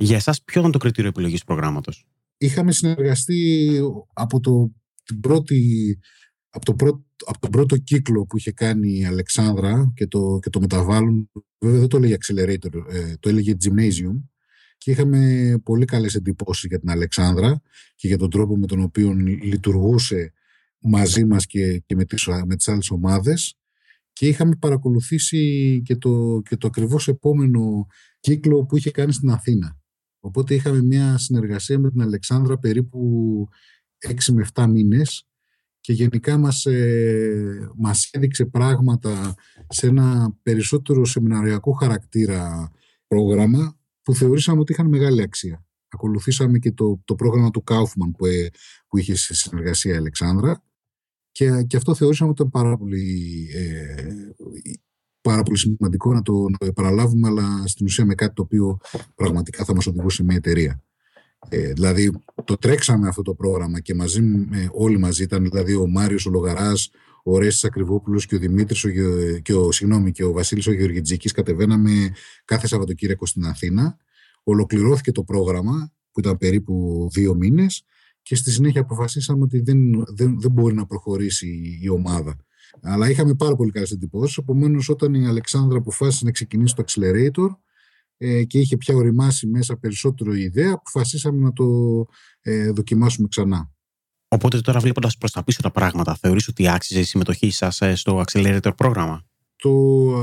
Για 0.00 0.16
εσάς, 0.16 0.42
ποιο 0.42 0.60
ήταν 0.60 0.72
το 0.72 0.78
κριτήριο 0.78 1.08
επιλογής 1.08 1.40
του 1.40 1.46
προγράμματος, 1.46 2.06
Είχαμε 2.42 2.72
συνεργαστεί 2.72 3.70
από, 4.12 4.40
το, 4.40 4.72
την 5.04 5.20
πρώτη, 5.20 5.98
από, 6.50 6.64
το 6.64 6.74
πρώτο, 6.74 7.04
από 7.26 7.38
τον 7.40 7.50
πρώτο 7.50 7.76
κύκλο 7.76 8.24
που 8.24 8.36
είχε 8.36 8.52
κάνει 8.52 8.98
η 8.98 9.04
Αλεξάνδρα 9.04 9.92
και 9.94 10.06
το, 10.06 10.38
και 10.42 10.50
το 10.50 10.60
μεταβάλλον. 10.60 11.30
Βέβαια 11.58 11.78
δεν 11.78 11.88
το 11.88 11.96
έλεγε 11.96 12.16
Accelerator, 12.20 12.74
ε, 12.88 13.14
το 13.20 13.28
έλεγε 13.28 13.56
Gymnasium 13.64 14.22
και 14.78 14.90
είχαμε 14.90 15.54
πολύ 15.64 15.84
καλές 15.84 16.14
εντυπώσεις 16.14 16.64
για 16.68 16.78
την 16.78 16.90
Αλεξάνδρα 16.90 17.60
και 17.94 18.06
για 18.06 18.18
τον 18.18 18.30
τρόπο 18.30 18.56
με 18.56 18.66
τον 18.66 18.82
οποίο 18.82 19.12
λειτουργούσε 19.42 20.32
μαζί 20.78 21.24
μας 21.24 21.46
και, 21.46 21.78
και 21.78 21.94
με, 21.94 22.04
τις, 22.04 22.26
με 22.46 22.56
τις 22.56 22.68
άλλες 22.68 22.90
ομάδες 22.90 23.54
και 24.12 24.28
είχαμε 24.28 24.56
παρακολουθήσει 24.56 25.82
και 25.84 25.96
το, 25.96 26.42
και 26.48 26.56
το 26.56 26.66
ακριβώς 26.66 27.08
επόμενο 27.08 27.86
κύκλο 28.20 28.64
που 28.64 28.76
είχε 28.76 28.90
κάνει 28.90 29.12
στην 29.12 29.30
Αθήνα. 29.30 29.79
Οπότε 30.20 30.54
είχαμε 30.54 30.82
μια 30.82 31.18
συνεργασία 31.18 31.78
με 31.78 31.90
την 31.90 32.00
Αλεξάνδρα 32.00 32.58
περίπου 32.58 33.48
6 34.08 34.32
με 34.32 34.46
7 34.54 34.66
μήνες 34.68 35.24
και 35.80 35.92
γενικά 35.92 36.38
μας, 36.38 36.66
ε, 36.66 37.70
μας 37.76 38.08
έδειξε 38.12 38.44
πράγματα 38.44 39.34
σε 39.68 39.86
ένα 39.86 40.36
περισσότερο 40.42 41.04
σεμιναριακό 41.04 41.72
χαρακτήρα 41.72 42.70
πρόγραμμα 43.06 43.78
που 44.02 44.14
θεωρήσαμε 44.14 44.60
ότι 44.60 44.72
είχαν 44.72 44.88
μεγάλη 44.88 45.22
αξία. 45.22 45.64
Ακολουθήσαμε 45.88 46.58
και 46.58 46.72
το, 46.72 47.00
το 47.04 47.14
πρόγραμμα 47.14 47.50
του 47.50 47.62
Κάουφμαν 47.62 48.10
που, 48.10 48.26
ε, 48.26 48.50
που 48.88 48.98
είχε 48.98 49.14
σε 49.14 49.34
συνεργασία 49.34 49.94
η 49.94 49.96
Αλεξάνδρα 49.96 50.64
και, 51.32 51.62
και 51.62 51.76
αυτό 51.76 51.94
θεωρήσαμε 51.94 52.30
ότι 52.30 52.42
ήταν 52.42 52.62
πάρα 52.62 52.76
πολύ, 52.76 53.46
ε, 53.54 54.06
πάρα 55.20 55.42
πολύ 55.42 55.58
σημαντικό 55.58 56.12
να 56.12 56.22
το, 56.22 56.32
να 56.32 56.58
το 56.58 56.66
επαναλάβουμε 56.66 57.28
αλλά 57.28 57.66
στην 57.66 57.86
ουσία 57.86 58.04
με 58.04 58.14
κάτι 58.14 58.34
το 58.34 58.42
οποίο 58.42 58.78
πραγματικά 59.14 59.64
θα 59.64 59.74
μας 59.74 59.86
οδηγούσε 59.86 60.22
μια 60.22 60.36
εταιρεία. 60.36 60.82
Ε, 61.48 61.72
δηλαδή 61.72 62.12
το 62.44 62.56
τρέξαμε 62.56 63.08
αυτό 63.08 63.22
το 63.22 63.34
πρόγραμμα 63.34 63.80
και 63.80 63.94
μαζί 63.94 64.22
με, 64.22 64.68
όλοι 64.72 64.98
μαζί 64.98 65.22
ήταν 65.22 65.42
δηλαδή 65.42 65.74
ο 65.74 65.86
Μάριος 65.88 66.26
ο 66.26 66.30
Λογαράς, 66.30 66.90
ο 67.22 67.38
Ρέστης 67.38 67.64
Ακριβόπουλος 67.64 68.26
και 68.26 68.34
ο 68.34 68.38
Δημήτρης 68.38 68.84
ο, 68.84 68.88
και, 69.42 69.54
ο, 69.54 69.72
συγγνώμη, 69.72 70.12
και 70.12 70.24
ο 70.24 70.32
Βασίλης 70.32 70.66
ο 70.66 70.72
Γεωργιτζίκης 70.72 71.32
κατεβαίναμε 71.32 72.12
κάθε 72.44 72.66
Σαββατοκύριακο 72.66 73.26
στην 73.26 73.44
Αθήνα. 73.44 73.96
Ολοκληρώθηκε 74.42 75.12
το 75.12 75.22
πρόγραμμα 75.22 75.92
που 76.12 76.20
ήταν 76.20 76.38
περίπου 76.38 77.08
δύο 77.12 77.34
μήνες 77.34 77.84
και 78.22 78.34
στη 78.34 78.50
συνέχεια 78.50 78.80
αποφασίσαμε 78.80 79.42
ότι 79.42 79.60
δεν, 79.60 80.04
δεν, 80.08 80.40
δεν 80.40 80.50
μπορεί 80.50 80.74
να 80.74 80.86
προχωρήσει 80.86 81.78
η 81.82 81.88
ομάδα. 81.88 82.36
Αλλά 82.82 83.10
είχαμε 83.10 83.34
πάρα 83.34 83.56
πολύ 83.56 83.70
καλές 83.70 83.90
εντυπώσεις. 83.90 84.36
Επομένως, 84.36 84.88
όταν 84.88 85.14
η 85.14 85.26
Αλεξάνδρα 85.26 85.78
αποφάσισε 85.78 86.24
να 86.24 86.30
ξεκινήσει 86.30 86.74
το 86.74 86.84
Accelerator 86.86 87.48
ε, 88.16 88.44
και 88.44 88.58
είχε 88.58 88.76
πια 88.76 88.94
οριμάσει 88.94 89.46
μέσα 89.46 89.76
περισσότερο 89.76 90.34
η 90.34 90.42
ιδέα, 90.42 90.72
αποφασίσαμε 90.72 91.40
να 91.40 91.52
το 91.52 91.64
ε, 92.40 92.70
δοκιμάσουμε 92.70 93.28
ξανά. 93.28 93.70
Οπότε 94.28 94.60
τώρα 94.60 94.80
βλέποντας 94.80 95.16
προς 95.18 95.30
τα 95.30 95.44
πίσω 95.44 95.62
τα 95.62 95.70
πράγματα, 95.70 96.14
θεωρείς 96.14 96.48
ότι 96.48 96.68
άξιζε 96.68 97.00
η 97.00 97.04
συμμετοχή 97.04 97.50
σας 97.50 97.80
ε, 97.80 97.94
στο 97.94 98.22
Accelerator 98.26 98.70
πρόγραμμα; 98.76 99.26
Το 99.56 99.70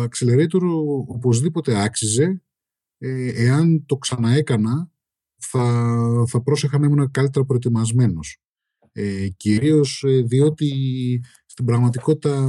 Accelerator 0.04 0.62
οπωσδήποτε 1.08 1.82
άξιζε. 1.82 2.42
Ε, 2.98 3.46
εάν 3.46 3.86
το 3.86 3.98
ξαναέκανα, 3.98 4.92
θα, 5.38 5.94
θα 6.27 6.42
πρόσεχα 6.42 6.80
να 6.80 6.86
ήμουν 6.86 7.12
καλύτερα 7.12 7.46
προετοιμασμένος. 7.46 8.42
Ε, 8.92 9.27
κυρίως 9.27 10.04
ε, 10.08 10.22
διότι 10.22 10.72
στην 11.58 11.70
πραγματικότητα 11.70 12.48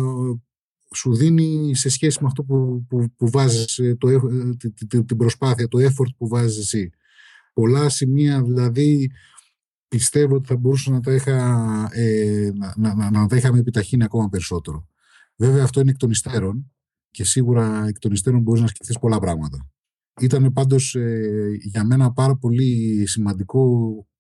σου 0.95 1.15
δίνει 1.15 1.75
σε 1.75 1.89
σχέση 1.89 2.19
με 2.21 2.27
αυτό 2.27 2.45
που, 2.45 2.87
που, 2.89 3.15
που 3.17 3.31
βάζεις, 3.31 3.81
το, 3.99 4.09
την 5.05 5.17
προσπάθεια, 5.17 5.69
το 5.69 5.79
effort 5.79 6.15
που 6.17 6.29
βάζεις 6.29 6.59
εσύ. 6.59 6.91
Πολλά 7.53 7.89
σημεία 7.89 8.43
δηλαδή 8.43 9.11
πιστεύω 9.89 10.35
ότι 10.35 10.47
θα 10.47 10.57
μπορούσα 10.57 10.91
να 10.91 11.01
τα, 11.01 11.15
είχα, 11.15 11.35
ε, 11.93 12.51
να, 12.55 12.95
να, 12.95 13.11
να, 13.11 13.27
τα 13.27 13.37
είχαμε 13.37 13.59
επιταχύνει 13.59 14.05
ακόμα 14.05 14.29
περισσότερο. 14.29 14.89
Βέβαια 15.37 15.65
αυτό 15.65 15.81
είναι 15.81 15.91
εκ 15.91 15.97
των 15.97 16.11
υστέρων 16.11 16.73
και 17.11 17.25
σίγουρα 17.25 17.87
εκ 17.87 17.99
των 17.99 18.13
υστέρων 18.13 18.41
μπορείς 18.41 18.61
να 18.61 18.67
σκεφτείς 18.67 18.99
πολλά 18.99 19.19
πράγματα. 19.19 19.71
Ήταν 20.21 20.53
πάντως 20.53 20.95
ε, 20.95 21.49
για 21.61 21.85
μένα 21.85 22.13
πάρα 22.13 22.37
πολύ 22.37 23.03
σημαντικό 23.07 23.67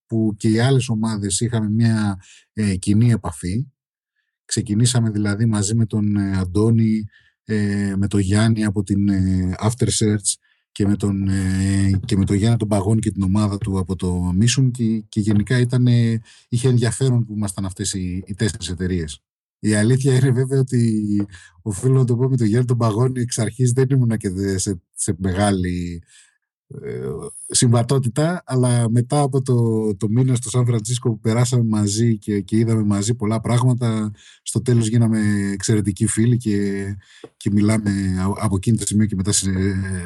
που 0.07 0.35
και 0.37 0.49
οι 0.49 0.59
άλλες 0.59 0.89
ομάδες 0.89 1.41
είχαμε 1.41 1.71
μια 1.71 2.21
ε, 2.53 2.77
κοινή 2.77 3.11
επαφή. 3.11 3.67
Ξεκινήσαμε 4.49 5.11
δηλαδή 5.11 5.47
μαζί 5.47 5.75
με 5.75 5.87
τον 5.87 6.17
ε, 6.17 6.37
Αντώνη, 6.37 7.05
ε, 7.45 7.95
με 7.97 8.07
τον 8.07 8.21
Γιάννη 8.21 8.65
από 8.65 8.83
την 8.83 9.09
ε, 9.09 9.55
After 9.61 9.87
Search 9.87 10.35
και 10.73 10.87
με 10.87 10.97
τον, 10.97 11.29
και 12.05 12.17
με 12.17 12.25
τον 12.25 12.37
Γιάννη 12.37 12.57
τον 12.57 12.69
Παγώνη 12.69 13.01
και 13.01 13.11
την 13.11 13.23
ομάδα 13.23 13.59
του 13.59 13.79
από 13.79 13.97
το 13.97 14.33
Mission 14.41 14.71
και, 14.71 15.05
και 15.09 15.21
γενικά 15.21 15.59
ήταν, 15.59 15.87
είχε 16.49 16.69
ενδιαφέρον 16.69 17.25
που 17.25 17.35
ήμασταν 17.35 17.65
αυτές 17.65 17.95
οι, 17.95 18.23
οι 18.27 18.35
τέσσερις 18.35 18.69
εταιρείες. 18.69 19.23
Η 19.59 19.75
αλήθεια 19.75 20.15
είναι 20.15 20.31
βέβαια 20.31 20.61
ότι 20.61 21.03
οφείλω 21.63 21.99
να 21.99 22.05
το 22.05 22.17
πω 22.17 22.29
με 22.29 22.37
τον 22.37 22.47
Γιάννη 22.47 22.67
τον 22.67 22.77
Παγώνη 22.77 23.21
εξ 23.21 23.39
αρχής 23.39 23.73
δεν 23.73 23.87
ήμουν 23.91 24.17
και 24.17 24.59
σε, 24.59 24.83
σε 24.95 25.15
μεγάλη 25.19 26.03
ε, 26.03 26.07
συμβατότητα, 27.47 28.43
αλλά 28.47 28.91
μετά 28.91 29.21
από 29.21 29.43
το, 29.43 29.97
το 29.97 30.09
μήνα 30.09 30.35
στο 30.35 30.51
Σαν 30.51 30.67
Φρανσίσκο 30.67 31.11
που 31.11 31.21
περάσαμε 31.21 31.63
μαζί 31.63 32.19
και, 32.19 32.41
και 32.41 32.57
είδαμε 32.57 32.83
μαζί 32.83 33.15
πολλά 33.15 33.41
πράγματα, 33.41 34.11
στο 34.43 34.63
τέλος 34.63 34.89
γίναμε 34.89 35.51
εξαιρετικοί 35.53 36.07
φίλοι 36.07 36.37
και, 36.37 36.85
και 37.37 37.51
μιλάμε 37.51 37.91
από 38.41 38.57
εκείνη 38.57 38.77
το 38.77 38.87
σημείο 38.87 39.07
και 39.07 39.15
μετά 39.15 39.33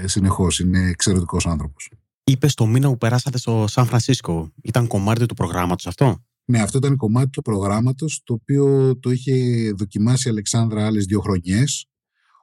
συνεχώς. 0.04 0.60
Είναι 0.60 0.88
εξαιρετικός 0.88 1.46
άνθρωπος. 1.46 1.90
Είπες 2.24 2.54
το 2.54 2.66
μήνα 2.66 2.88
που 2.88 2.98
περάσατε 2.98 3.38
στο 3.38 3.64
Σαν 3.68 3.86
Φρανσίσκο. 3.86 4.52
Ήταν 4.62 4.86
κομμάτι 4.86 5.26
του 5.26 5.34
προγράμματος 5.34 5.86
αυτό; 5.86 6.24
Ναι, 6.44 6.60
αυτό 6.60 6.78
ήταν 6.78 6.96
κομμάτι 6.96 7.30
του 7.30 7.42
προγράμματος, 7.42 8.22
το 8.24 8.32
οποίο 8.32 8.98
το 8.98 9.10
είχε 9.10 9.34
δοκιμάσει 9.76 10.28
η 10.28 10.30
Αλεξάνδρα 10.30 10.86
άλλες 10.86 11.04
δύο 11.04 11.20
χρονιές. 11.20 11.86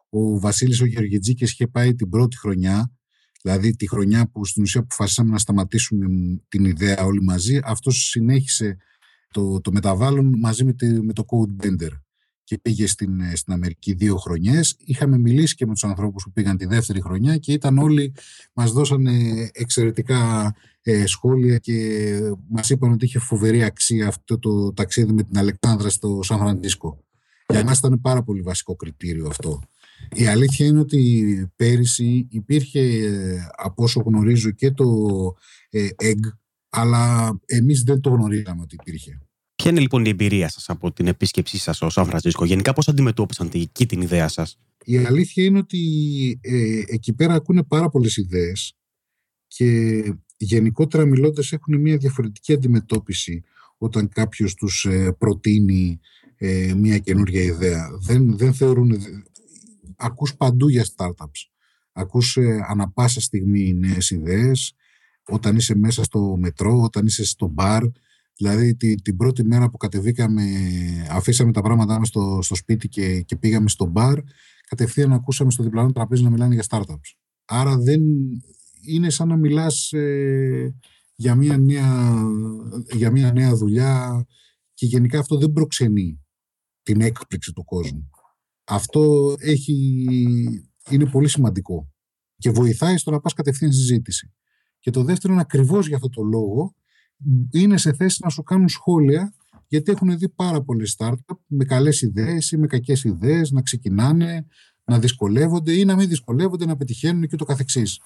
Ο 0.10 0.40
Βασίλης 0.40 0.82
ο 0.82 0.86
Γεωργιτζίκης 0.86 1.52
είχε 1.52 1.68
πάει 1.68 1.96
την 1.96 2.10
πρώτη 2.10 2.38
χρονιά 2.38 2.92
Δηλαδή 3.42 3.76
τη 3.76 3.88
χρονιά 3.88 4.30
που 4.32 4.46
στην 4.46 4.64
ουσία 4.64 4.82
αποφασίσαμε 4.82 5.32
να 5.32 5.38
σταματήσουμε 5.38 6.06
την 6.48 6.66
ιδέα 6.66 7.04
όλοι 7.04 7.22
μαζί, 7.22 7.60
αυτός 7.64 8.10
συνέχισε 8.10 8.78
το, 9.32 9.62
το 9.62 9.72
μεταβάλλον 9.72 10.34
μαζί 10.40 10.64
με, 10.64 10.76
με 11.02 11.14
το 11.14 11.26
Code 11.28 11.66
Bender 11.66 11.92
και 12.44 12.58
πήγε 12.58 12.88
στην, 12.88 13.22
στην 13.36 13.54
Αμερική 13.54 13.94
δύο 13.94 14.16
χρονιές. 14.18 14.76
Είχαμε 14.80 15.18
μιλήσει 15.18 15.56
και 15.56 15.66
με 15.66 15.74
τους 15.74 15.84
ανθρώπους 15.84 16.24
που 16.24 16.32
πήγαν 16.32 16.58
τη 16.58 16.66
δεύτερη 16.66 17.02
χρονιά 17.02 17.38
και 17.38 17.52
ήταν 17.52 17.78
όλοι, 17.78 18.14
μας 18.54 18.72
δώσανε 18.72 19.12
εξαιρετικά 19.54 20.54
ε, 20.82 21.06
σχόλια 21.06 21.58
και 21.58 22.20
μας 22.50 22.70
είπαν 22.70 22.92
ότι 22.92 23.06
είχε 23.06 23.20
φοβερή 23.20 23.64
αξία 23.64 24.08
αυτό 24.08 24.40
το 24.40 24.74
ταξίδι 24.74 25.14
με 25.14 25.24
την 25.24 25.38
Αλεξάνδρα 25.38 25.90
στο 25.90 26.20
Σαν 26.24 26.38
Φραντίσκο. 26.38 27.04
Για 27.48 27.64
μας 27.64 27.78
ήταν 27.78 28.02
πάρα 28.02 28.24
πολύ 28.24 28.42
βασικό 28.42 28.76
κριτήριο 28.76 29.28
αυτό. 29.28 29.62
Η 30.16 30.26
αλήθεια 30.28 30.66
είναι 30.66 30.80
ότι 30.80 31.52
πέρυσι 31.56 32.28
υπήρχε 32.30 32.82
από 33.56 33.84
όσο 33.84 34.02
γνωρίζω 34.02 34.52
και 34.52 34.72
το 34.72 34.86
EGG, 35.72 36.00
ε, 36.00 36.14
αλλά 36.70 37.34
εμείς 37.46 37.84
δεν 37.84 38.02
το 38.02 38.10
γνωρίζαμε 38.10 38.62
ότι 38.62 38.76
υπήρχε. 38.80 39.22
Ποια 39.56 39.72
είναι 39.72 39.80
λοιπόν 39.80 40.06
η 40.06 40.10
εμπειρία 40.10 40.50
σας 40.50 40.70
από 40.70 40.92
την 40.92 41.08
επίσκεψή 41.08 41.58
σας 41.58 41.76
στο 41.76 41.90
Σαν 41.90 42.06
Φρανσίσκο, 42.06 42.46
γενικά 42.46 42.74
πώς 42.74 42.88
αντιμετώπισαν 42.88 43.50
εκεί 43.54 43.86
την 43.86 44.02
ιδέα 44.02 44.28
σας; 44.28 44.60
Η 44.84 44.98
αλήθεια 44.98 45.44
είναι 45.44 45.58
ότι 45.58 45.80
ε, 46.42 46.82
εκεί 46.88 47.14
πέρα 47.14 47.34
ακούνε 47.34 47.64
πάρα 47.64 47.90
πολλές 47.90 48.18
ιδέες 48.18 48.74
και 49.48 50.02
γενικότερα 50.38 51.06
μιλώντας 51.06 51.52
έχουν 51.52 51.82
μια 51.82 51.98
διαφορετική 51.98 52.54
αντιμετώπιση 52.54 53.44
όταν 53.78 54.10
κάποιος 54.10 54.54
τους 54.54 54.86
ε, 54.86 55.16
προτείνει 55.18 56.00
ε, 56.38 56.74
μια 56.74 56.98
καινούργια 56.98 57.42
ιδέα. 57.42 57.90
Δεν, 58.02 58.38
δεν 58.38 58.54
θεωρούν, 58.54 59.02
ακούς 60.00 60.36
παντού 60.36 60.70
για 60.70 60.86
startups. 60.96 61.50
Ακούς 61.92 62.38
ε, 62.38 62.60
ανα 62.68 62.90
πάσα 62.90 63.22
στιγμή 63.22 63.74
νέες 63.74 64.10
ιδέες, 64.10 64.74
όταν 65.28 65.56
είσαι 65.56 65.76
μέσα 65.76 66.04
στο 66.04 66.36
μετρό, 66.38 66.82
όταν 66.82 67.06
είσαι 67.06 67.26
στο 67.26 67.48
μπαρ. 67.48 67.84
Δηλαδή 68.36 68.76
την, 68.76 69.18
πρώτη 69.18 69.44
μέρα 69.44 69.70
που 69.70 69.78
κατεβήκαμε, 69.78 70.44
αφήσαμε 71.12 71.52
τα 71.52 71.62
πράγματά 71.62 72.00
μας 72.00 72.08
στο, 72.08 72.40
στο 72.42 72.56
σπίτι 72.56 72.88
και, 72.88 73.22
και 73.22 73.36
πήγαμε 73.36 73.70
στο 73.70 73.86
μπαρ, 73.86 74.20
κατευθείαν 74.68 75.14
ακούσαμε 75.14 75.52
στο 75.52 75.64
διπλανό 75.64 75.92
τραπέζι 75.92 76.24
να 76.24 76.30
μιλάνε 76.30 76.54
για 76.54 76.64
startups. 76.70 77.16
Άρα 77.46 77.78
δεν 77.78 78.02
είναι 78.82 79.10
σαν 79.10 79.28
να 79.28 79.36
μιλάς 79.36 79.92
ε, 79.92 80.76
για, 81.16 81.36
μια 81.36 81.58
νέα, 81.58 82.24
για 82.92 83.12
μια 83.12 83.32
νέα 83.32 83.56
δουλειά 83.56 84.26
και 84.74 84.86
γενικά 84.86 85.20
αυτό 85.20 85.38
δεν 85.38 85.52
προξενεί 85.52 86.20
την 86.84 87.02
έκπληξη 87.02 87.54
του 87.54 87.64
κόσμου. 87.64 88.10
Αυτό 88.70 89.36
έχει, 89.40 90.06
είναι 90.90 91.10
πολύ 91.10 91.28
σημαντικό 91.28 91.92
και 92.38 92.50
βοηθάει 92.50 92.98
στο 92.98 93.12
να 93.12 93.20
πας 93.20 93.34
κατευθείαν 93.34 93.72
συζήτηση. 93.72 94.34
Και 94.80 94.92
το 94.92 95.04
δεύτερο 95.04 95.34
είναι 95.34 95.42
ακριβώς 95.42 95.88
για 95.88 95.96
αυτό 95.96 96.10
το 96.10 96.24
λόγο 96.24 96.76
είναι 97.52 97.78
σε 97.78 97.94
θέση 97.94 98.20
να 98.24 98.30
σου 98.30 98.44
κάνουν 98.44 98.68
σχόλια 98.68 99.34
γιατί 99.68 99.92
έχουν 99.92 100.18
δει 100.18 100.30
πάρα 100.30 100.62
πολλέ 100.62 100.90
startup 100.98 101.36
με 101.48 101.66
καλές 101.66 102.02
ιδέες 102.02 102.52
ή 102.52 102.58
με 102.58 102.68
κακές 102.68 103.04
ιδέες 103.04 103.52
να 103.52 103.62
ξεκινάνε, 103.62 104.46
να 104.84 105.00
δυσκολεύονται 105.00 105.74
ή 105.74 105.86
να 105.86 105.96
μην 105.96 106.08
δυσκολεύονται, 106.08 106.66
να 106.66 106.78
πετυχαίνουν 106.78 107.28
και 107.28 107.36
το 107.36 107.46
καθεξής. 107.46 108.00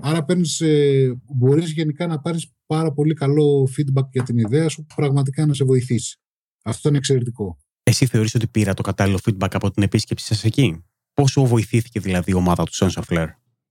Άρα 0.00 0.24
παίρνεις, 0.24 0.60
ε, 0.60 1.20
μπορείς 1.36 1.70
γενικά 1.70 2.06
να 2.06 2.20
πάρεις 2.20 2.52
πάρα 2.66 2.92
πολύ 2.92 3.14
καλό 3.14 3.68
feedback 3.76 4.08
για 4.10 4.22
την 4.22 4.38
ιδέα 4.38 4.68
σου 4.68 4.84
που 4.84 4.94
πραγματικά 4.94 5.46
να 5.46 5.54
σε 5.54 5.64
βοηθήσει. 5.64 6.18
Αυτό 6.62 6.88
είναι 6.88 6.98
εξαιρετικό. 6.98 7.58
Εσύ 7.88 8.06
θεωρείς 8.06 8.34
ότι 8.34 8.46
πήρα 8.46 8.74
το 8.74 8.82
κατάλληλο 8.82 9.18
feedback 9.24 9.48
από 9.52 9.70
την 9.70 9.82
επίσκεψη 9.82 10.24
σας 10.24 10.44
εκεί; 10.44 10.84
Πόσο 11.14 11.44
βοηθήθηκε 11.44 12.00
δηλαδή 12.00 12.30
η 12.30 12.34
ομάδα 12.34 12.64
του 12.64 12.74
SensorFlare. 12.74 13.28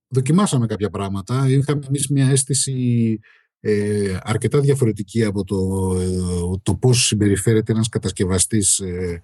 Δοκιμάσαμε 0.08 0.66
κάποια 0.66 0.90
πράγματα. 0.90 1.48
Είχαμε 1.48 1.86
εμείς 1.86 2.08
μια 2.08 2.28
αίσθηση 2.28 3.18
ε, 3.60 4.16
αρκετά 4.22 4.60
διαφορετική 4.60 5.24
από 5.24 5.44
το, 5.44 5.56
ε, 6.00 6.58
το 6.62 6.74
πώς 6.74 7.06
συμπεριφέρεται 7.06 7.72
ένας 7.72 7.88
κατασκευαστής 7.88 8.78
ε, 8.78 9.20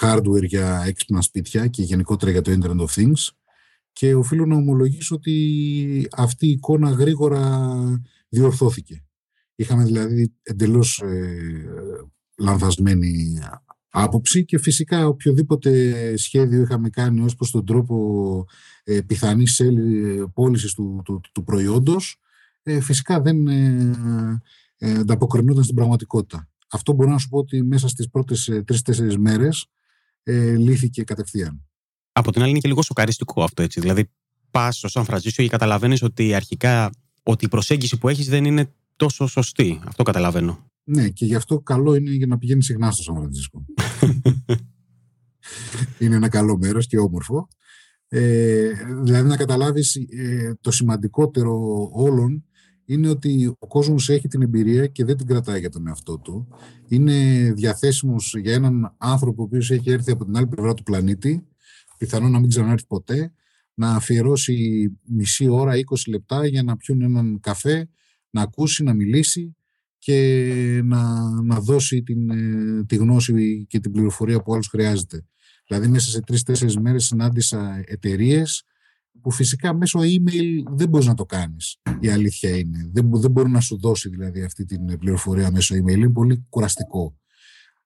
hardware 0.00 0.44
για 0.44 0.82
έξυπνα 0.86 1.20
σπίτια 1.20 1.66
και 1.66 1.82
γενικότερα 1.82 2.30
για 2.30 2.42
το 2.42 2.50
Internet 2.50 2.80
of 2.80 3.00
Things 3.00 3.28
και 3.92 4.14
οφείλω 4.14 4.46
να 4.46 4.56
ομολογήσω 4.56 5.14
ότι 5.14 6.08
αυτή 6.16 6.46
η 6.46 6.50
εικόνα 6.50 6.90
γρήγορα 6.90 7.74
διορθώθηκε. 8.28 9.04
Είχαμε 9.54 9.84
δηλαδή 9.84 10.34
εντελώς 10.42 10.98
ε, 10.98 11.36
λανθασμένη 12.38 13.38
άποψη 13.96 14.44
και 14.44 14.58
φυσικά 14.58 15.06
οποιοδήποτε 15.06 15.92
σχέδιο 16.16 16.62
είχαμε 16.62 16.88
κάνει 16.90 17.20
ως 17.20 17.34
προς 17.34 17.50
τον 17.50 17.66
τρόπο 17.66 18.46
ε, 18.84 19.00
πιθανής 19.00 19.60
ε, 19.60 19.72
πώλησης 20.34 20.74
του, 20.74 21.02
του, 21.04 21.20
του 21.32 21.44
προϊόντος 21.44 22.20
ε, 22.62 22.80
φυσικά 22.80 23.20
δεν 23.20 23.46
ε, 23.46 24.40
ε, 24.76 24.94
ανταποκρινόταν 24.94 25.62
στην 25.62 25.74
πραγματικότητα. 25.74 26.48
Αυτό 26.70 26.92
μπορώ 26.92 27.10
να 27.10 27.18
σου 27.18 27.28
πω 27.28 27.38
ότι 27.38 27.62
μέσα 27.62 27.88
στις 27.88 28.08
πρώτες 28.10 28.48
ε, 28.48 28.62
τρεις-τέσσερις 28.62 29.18
μέρες 29.18 29.66
ε, 30.22 30.56
λύθηκε 30.56 31.02
κατευθείαν. 31.02 31.66
Από 32.12 32.32
την 32.32 32.40
άλλη 32.42 32.50
είναι 32.50 32.58
και 32.58 32.68
λίγο 32.68 32.82
σοκαριστικό 32.82 33.42
αυτό 33.42 33.62
έτσι. 33.62 33.80
Δηλαδή 33.80 34.10
πας 34.50 34.76
στο 34.76 34.88
Σαν 34.88 35.04
Φρανσίσιο 35.04 35.44
και 35.44 35.50
καταλαβαίνεις 35.50 36.02
ότι 36.02 36.34
αρχικά 36.34 36.90
ότι 37.22 37.44
η 37.44 37.48
προσέγγιση 37.48 37.98
που 37.98 38.08
έχεις 38.08 38.28
δεν 38.28 38.44
είναι 38.44 38.72
τόσο 38.96 39.26
σωστή. 39.26 39.80
Αυτό 39.84 40.02
καταλαβαίνω. 40.02 40.70
Ναι, 40.84 41.08
και 41.08 41.24
γι' 41.24 41.34
αυτό 41.34 41.60
καλό 41.60 41.94
είναι 41.94 42.10
για 42.10 42.26
να 42.26 42.38
πηγαίνει 42.38 42.62
συχνά 42.62 42.90
στο 42.90 43.02
Σαν 43.02 43.16
Φρανσίσκο. 43.16 43.64
είναι 45.98 46.14
ένα 46.14 46.28
καλό 46.28 46.58
μέρος 46.58 46.86
και 46.86 46.98
όμορφο. 46.98 47.48
Ε, 48.08 48.70
δηλαδή 49.02 49.28
να 49.28 49.36
καταλάβεις 49.36 49.96
ε, 49.96 50.54
το 50.60 50.70
σημαντικότερο 50.70 51.88
όλων 51.92 52.44
είναι 52.84 53.08
ότι 53.08 53.54
ο 53.58 53.66
κόσμος 53.66 54.08
έχει 54.08 54.28
την 54.28 54.42
εμπειρία 54.42 54.86
και 54.86 55.04
δεν 55.04 55.16
την 55.16 55.26
κρατάει 55.26 55.60
για 55.60 55.70
τον 55.70 55.86
εαυτό 55.86 56.18
του. 56.18 56.48
Είναι 56.88 57.50
διαθέσιμος 57.56 58.34
για 58.38 58.52
έναν 58.52 58.94
άνθρωπο 58.98 59.42
ο 59.42 59.44
οποίος 59.44 59.70
έχει 59.70 59.90
έρθει 59.90 60.10
από 60.10 60.24
την 60.24 60.36
άλλη 60.36 60.46
πλευρά 60.46 60.74
του 60.74 60.82
πλανήτη, 60.82 61.46
πιθανόν 61.98 62.30
να 62.30 62.38
μην 62.40 62.48
ξανάρθει 62.48 62.86
ποτέ, 62.86 63.32
να 63.74 63.94
αφιερώσει 63.94 64.88
μισή 65.04 65.48
ώρα, 65.48 65.72
20 65.74 65.78
λεπτά 66.08 66.46
για 66.46 66.62
να 66.62 66.76
πιούν 66.76 67.02
έναν 67.02 67.40
καφέ, 67.40 67.88
να 68.30 68.42
ακούσει, 68.42 68.82
να 68.82 68.94
μιλήσει 68.94 69.56
και 70.04 70.80
να, 70.84 71.30
να 71.42 71.60
δώσει 71.60 72.02
την, 72.02 72.30
ε, 72.30 72.84
τη 72.84 72.96
γνώση 72.96 73.66
και 73.68 73.80
την 73.80 73.92
πληροφορία 73.92 74.42
που 74.42 74.52
άλλος 74.52 74.68
χρειάζεται. 74.68 75.24
Δηλαδή 75.66 75.88
μέσα 75.88 76.10
σε 76.10 76.20
τρεις-τέσσερις 76.20 76.76
μέρες 76.76 77.04
συνάντησα 77.04 77.82
εταιρείες 77.86 78.62
που 79.20 79.30
φυσικά 79.30 79.74
μέσω 79.74 80.00
email 80.00 80.62
δεν 80.70 80.88
μπορείς 80.88 81.06
να 81.06 81.14
το 81.14 81.24
κάνεις. 81.24 81.76
Η 82.00 82.08
αλήθεια 82.08 82.56
είναι. 82.56 82.90
Δεν, 82.92 83.10
δεν 83.12 83.30
μπορεί 83.30 83.50
να 83.50 83.60
σου 83.60 83.78
δώσει 83.78 84.08
δηλαδή 84.08 84.42
αυτή 84.42 84.64
την 84.64 84.98
πληροφορία 84.98 85.50
μέσω 85.50 85.74
email. 85.74 85.96
Είναι 85.96 86.10
πολύ 86.10 86.44
κουραστικό. 86.48 87.18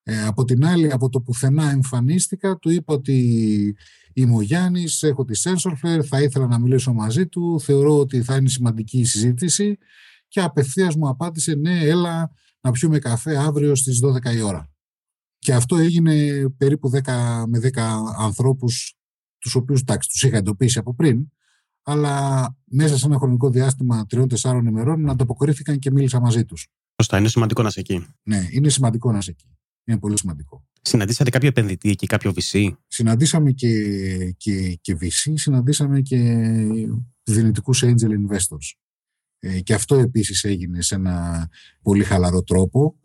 Ε, 0.03 0.23
από 0.23 0.45
την 0.45 0.65
άλλη, 0.65 0.93
από 0.93 1.09
το 1.09 1.21
πουθενά 1.21 1.71
εμφανίστηκα, 1.71 2.57
του 2.57 2.71
είπα 2.71 2.95
ότι 2.95 3.77
είμαι 4.13 4.35
ο 4.35 4.41
Γιάννης, 4.41 5.03
έχω 5.03 5.25
τη 5.25 5.41
SensorFlare, 5.43 6.05
θα 6.05 6.23
ήθελα 6.23 6.47
να 6.47 6.59
μιλήσω 6.59 6.93
μαζί 6.93 7.27
του, 7.27 7.61
θεωρώ 7.61 7.99
ότι 7.99 8.23
θα 8.23 8.37
είναι 8.37 8.49
σημαντική 8.49 8.99
η 8.99 9.05
συζήτηση 9.05 9.79
και 10.29 10.41
απευθείας 10.41 10.97
μου 10.97 11.09
απάντησε 11.09 11.55
ναι 11.55 11.79
έλα 11.79 12.31
να 12.61 12.71
πιούμε 12.71 12.99
καφέ 12.99 13.37
αύριο 13.37 13.75
στις 13.75 14.01
12 14.05 14.35
η 14.35 14.41
ώρα. 14.41 14.71
Και 15.39 15.55
αυτό 15.55 15.77
έγινε 15.77 16.45
περίπου 16.57 16.91
10 16.91 17.45
με 17.47 17.59
10 17.63 17.71
ανθρώπους 18.19 18.95
τους 19.39 19.55
οποίους 19.55 19.81
εντάξει, 19.81 20.09
τους 20.09 20.23
είχα 20.23 20.37
εντοπίσει 20.37 20.79
από 20.79 20.95
πριν 20.95 21.27
αλλά 21.91 22.47
μέσα 22.65 22.99
σε 22.99 23.07
ένα 23.07 23.19
χρονικό 23.19 23.51
διάστημα 23.51 24.07
τριών-τεσσάρων 24.07 24.67
ημερών 24.67 25.01
να 25.01 25.13
ανταποκρίθηκαν 25.13 25.79
και 25.79 25.91
μίλησα 25.91 26.21
μαζί 26.21 26.45
τους. 26.45 26.69
Σωστά, 27.03 27.19
είναι 27.19 27.29
σημαντικό 27.29 27.63
να 27.63 27.69
είσαι 27.69 27.81
εκεί. 27.81 28.07
Ναι, 28.23 28.47
είναι 28.51 28.69
σημαντικό 28.69 29.13
να 29.13 29.19
είσαι 29.19 29.31
εκεί. 29.31 29.57
Είναι 29.85 29.99
πολύ 29.99 30.19
σημαντικό. 30.19 30.67
Συναντήσατε 30.83 31.31
κάποιο 31.31 31.49
επενδυτή 31.49 31.95
και 31.95 32.07
κάποιο 32.07 32.33
VC. 32.37 32.71
Συναντήσαμε 32.87 33.53
και, 33.53 33.71
και, 34.37 34.79
και 34.81 34.97
VC, 35.01 35.33
συναντήσαμε 35.35 36.01
και 36.01 36.17
δυνητικούς 37.23 37.85
angel 37.85 38.11
investors. 38.11 38.77
Ε, 39.39 39.61
και 39.61 39.75
αυτό 39.75 39.97
επίσης 39.97 40.45
έγινε 40.45 40.83
σε 40.83 40.95
ένα 40.95 41.49
πολύ 41.83 42.05
χαλαρό 42.05 42.43
τρόπο. 42.43 42.97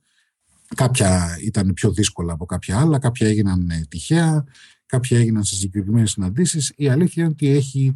Κάποια 0.76 1.38
ήταν 1.42 1.74
πιο 1.74 1.92
δύσκολα 1.92 2.34
από 2.34 2.46
κάποια 2.46 2.80
άλλα, 2.80 3.00
κάποια 3.00 3.28
έγιναν 3.28 3.70
ε, 3.70 3.86
τυχαία, 3.90 4.44
κάποια 4.86 5.18
έγιναν 5.18 5.44
σε 5.44 5.56
συγκεκριμένες 5.56 6.12
συναντήσεις. 6.12 6.74
Η 6.76 6.90
αλήθεια 6.90 7.24
είναι 7.24 7.32
ότι 7.32 7.48
έχει 7.48 7.94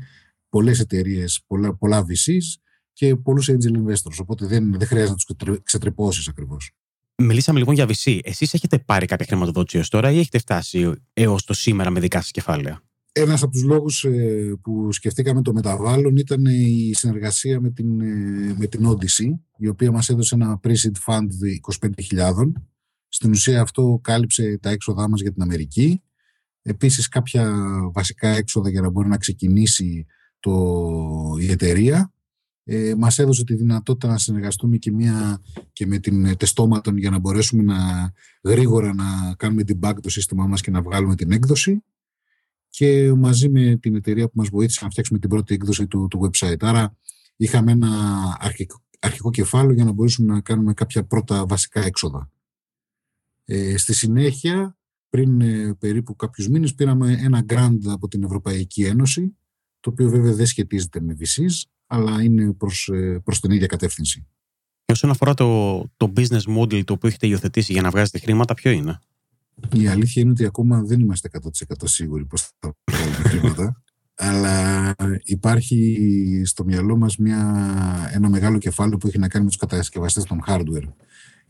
πολλές 0.50 0.80
εταιρείες, 0.80 1.44
πολλά, 1.48 1.76
πολλά 1.76 2.06
VCs 2.06 2.62
και 2.94 3.16
πολλούς 3.16 3.50
angel 3.52 3.78
investors, 3.78 4.18
οπότε 4.22 4.46
δεν, 4.46 4.76
δεν 4.78 4.88
χρειάζεται 4.88 5.16
να 5.28 5.36
τους 5.36 5.62
ξετρεπώσεις 5.64 6.28
ακριβώς. 6.28 6.72
Μιλήσαμε 7.16 7.60
λοιπόν 7.60 7.76
για 7.76 7.86
VC. 7.86 8.20
Εσείς 8.24 8.54
έχετε 8.54 8.80
πάρει 8.80 9.06
κάποια 9.06 9.26
χρηματοδότηση 9.26 9.78
ως 9.78 9.90
τώρα 9.90 10.12
ή 10.12 10.20
έχετε 10.20 10.38
φτάσει 10.38 10.92
έως 11.14 11.44
το 11.44 11.54
σήμερα 11.54 11.90
με 11.90 12.00
δικά 12.00 12.22
σας 12.22 12.32
κεφάλαια; 12.32 12.82
Ένας 13.20 13.44
από 13.44 13.52
τους 13.52 13.64
λόγους 13.64 14.04
ε, 14.04 14.54
που 14.62 14.92
σκεφτήκαμε 14.92 15.42
το 15.42 15.54
μεταβάλλον 15.54 16.16
ήταν 16.16 16.46
η 16.46 16.92
συνεργασία 16.94 17.62
με 17.62 17.70
την, 17.70 18.02
ε, 18.02 18.56
με 18.58 18.68
την 18.68 18.88
Odyssey, 18.88 19.40
η 19.58 19.68
οποία 19.68 19.92
μας 19.92 20.10
έδωσε 20.10 20.36
ένα 20.36 20.60
pre-seed 20.64 20.92
fund 21.06 21.28
25.000. 22.12 22.52
Στην 23.08 23.32
ουσία 23.32 23.62
αυτό 23.62 24.00
κάλυψε 24.04 24.58
τα 24.62 24.70
έξοδά 24.70 25.10
μας 25.10 25.22
για 25.22 25.32
την 25.32 25.42
Αμερική. 25.42 26.02
Επίσης 26.62 27.08
κάποια 27.08 27.54
βασικά 27.94 28.28
έξοδα 28.28 28.70
για 28.70 28.82
να 28.82 28.90
μπορεί 28.90 29.08
να 29.08 29.18
ξεκινήσει 29.18 30.06
το, 30.40 30.54
η 31.40 31.52
εταιρεία. 31.52 32.12
Ε, 32.64 32.94
μας 32.98 33.20
έδωσε 33.20 33.44
τη 33.44 33.56
δυνατότητα 33.56 34.08
να 34.08 34.18
συνεργαστούμε 34.18 34.78
και, 34.78 34.92
μια, 34.92 35.42
και 35.74 35.88
με 35.88 35.98
την 35.98 36.38
τεστόματον 36.38 36.98
για 36.98 37.10
να 37.10 37.20
μπορέσουμε 37.20 37.64
να 37.64 38.12
γρήγορα 38.44 38.94
να 38.94 39.36
κάνουμε 39.38 39.64
debug 39.68 39.94
το 40.02 40.10
σύστημά 40.10 40.46
μας 40.48 40.62
και 40.62 40.72
να 40.72 40.82
βγάλουμε 40.82 41.16
την 41.16 41.32
έκδοση 41.32 41.82
και 42.70 43.14
μαζί 43.14 43.50
με 43.50 43.76
την 43.76 43.96
εταιρεία 43.96 44.26
που 44.26 44.34
μας 44.36 44.48
βοήθησε 44.50 44.80
να 44.84 44.90
φτιάξουμε 44.90 45.20
την 45.20 45.30
πρώτη 45.30 45.54
έκδοση 45.54 45.88
του, 45.88 46.08
του 46.08 46.30
website. 46.30 46.58
Άρα 46.60 46.98
είχαμε 47.36 47.72
ένα 47.72 47.90
αρχικό, 48.40 48.84
αρχικό 49.00 49.30
κεφάλαιο 49.30 49.74
για 49.74 49.86
να 49.86 49.92
μπορέσουμε 49.92 50.34
να 50.34 50.42
κάνουμε 50.42 50.74
κάποια 50.74 51.04
πρώτα 51.04 51.46
βασικά 51.46 51.82
έξοδα. 51.82 52.32
Ε, 53.46 53.78
στη 53.78 53.94
συνέχεια, 53.94 54.78
πριν 55.10 55.42
ε, 55.42 55.74
περίπου 55.80 56.16
κάποιους 56.16 56.48
μήνες, 56.48 56.74
πήραμε 56.74 57.18
ένα 57.22 57.46
grant 57.50 57.80
από 57.86 58.08
την 58.08 58.24
Ευρωπαϊκή 58.24 58.84
Ένωση, 58.84 59.38
το 59.80 59.90
οποίο 59.90 60.10
βέβαια 60.10 60.34
δεν 60.34 60.46
σχετίζεται 60.46 61.02
με 61.02 61.18
VCs, 61.20 61.70
αλλά 61.88 62.24
είναι 62.24 62.54
προς, 62.54 62.88
ε, 62.88 63.20
προς 63.24 63.40
την 63.40 63.52
ίδια 63.52 63.68
κατεύθυνση. 63.68 64.28
Και 64.86 64.94
όσον 64.94 65.10
αφορά 65.10 65.34
το, 65.34 65.80
το 65.98 66.14
business 66.16 66.58
model 66.58 66.84
το 66.84 66.94
οποίο 66.94 67.10
έχετε 67.10 67.28
υιοθετήσει 67.28 67.72
για 67.72 67.82
να 67.82 67.90
βγάζετε 67.90 68.20
χρήματα, 68.20 68.54
ποιο 68.54 68.72
είναι; 68.72 69.00
Η 69.74 69.88
αλήθεια 69.88 70.22
είναι 70.22 70.32
ότι 70.32 70.46
ακόμα 70.46 70.82
δεν 70.82 71.00
είμαστε 71.00 71.30
100% 71.44 71.50
σίγουροι 71.84 72.26
πώς 72.26 72.52
θα 72.60 72.76
βγάλουμε 72.92 73.16
χρήματα. 73.16 73.82
αλλά 74.16 74.96
υπάρχει 75.24 76.42
στο 76.46 76.64
μυαλό 76.64 76.98
μας 76.98 77.18
μια, 77.18 78.10
ένα 78.14 78.30
μεγάλο 78.30 78.58
κεφάλαιο 78.58 78.98
που 78.98 79.08
έχει 79.08 79.20
να 79.20 79.28
κάνει 79.28 79.44
με 79.44 79.50
τους 79.50 79.60
κατασκευαστές 79.60 80.24
των 80.24 80.44
hardware. 80.48 80.94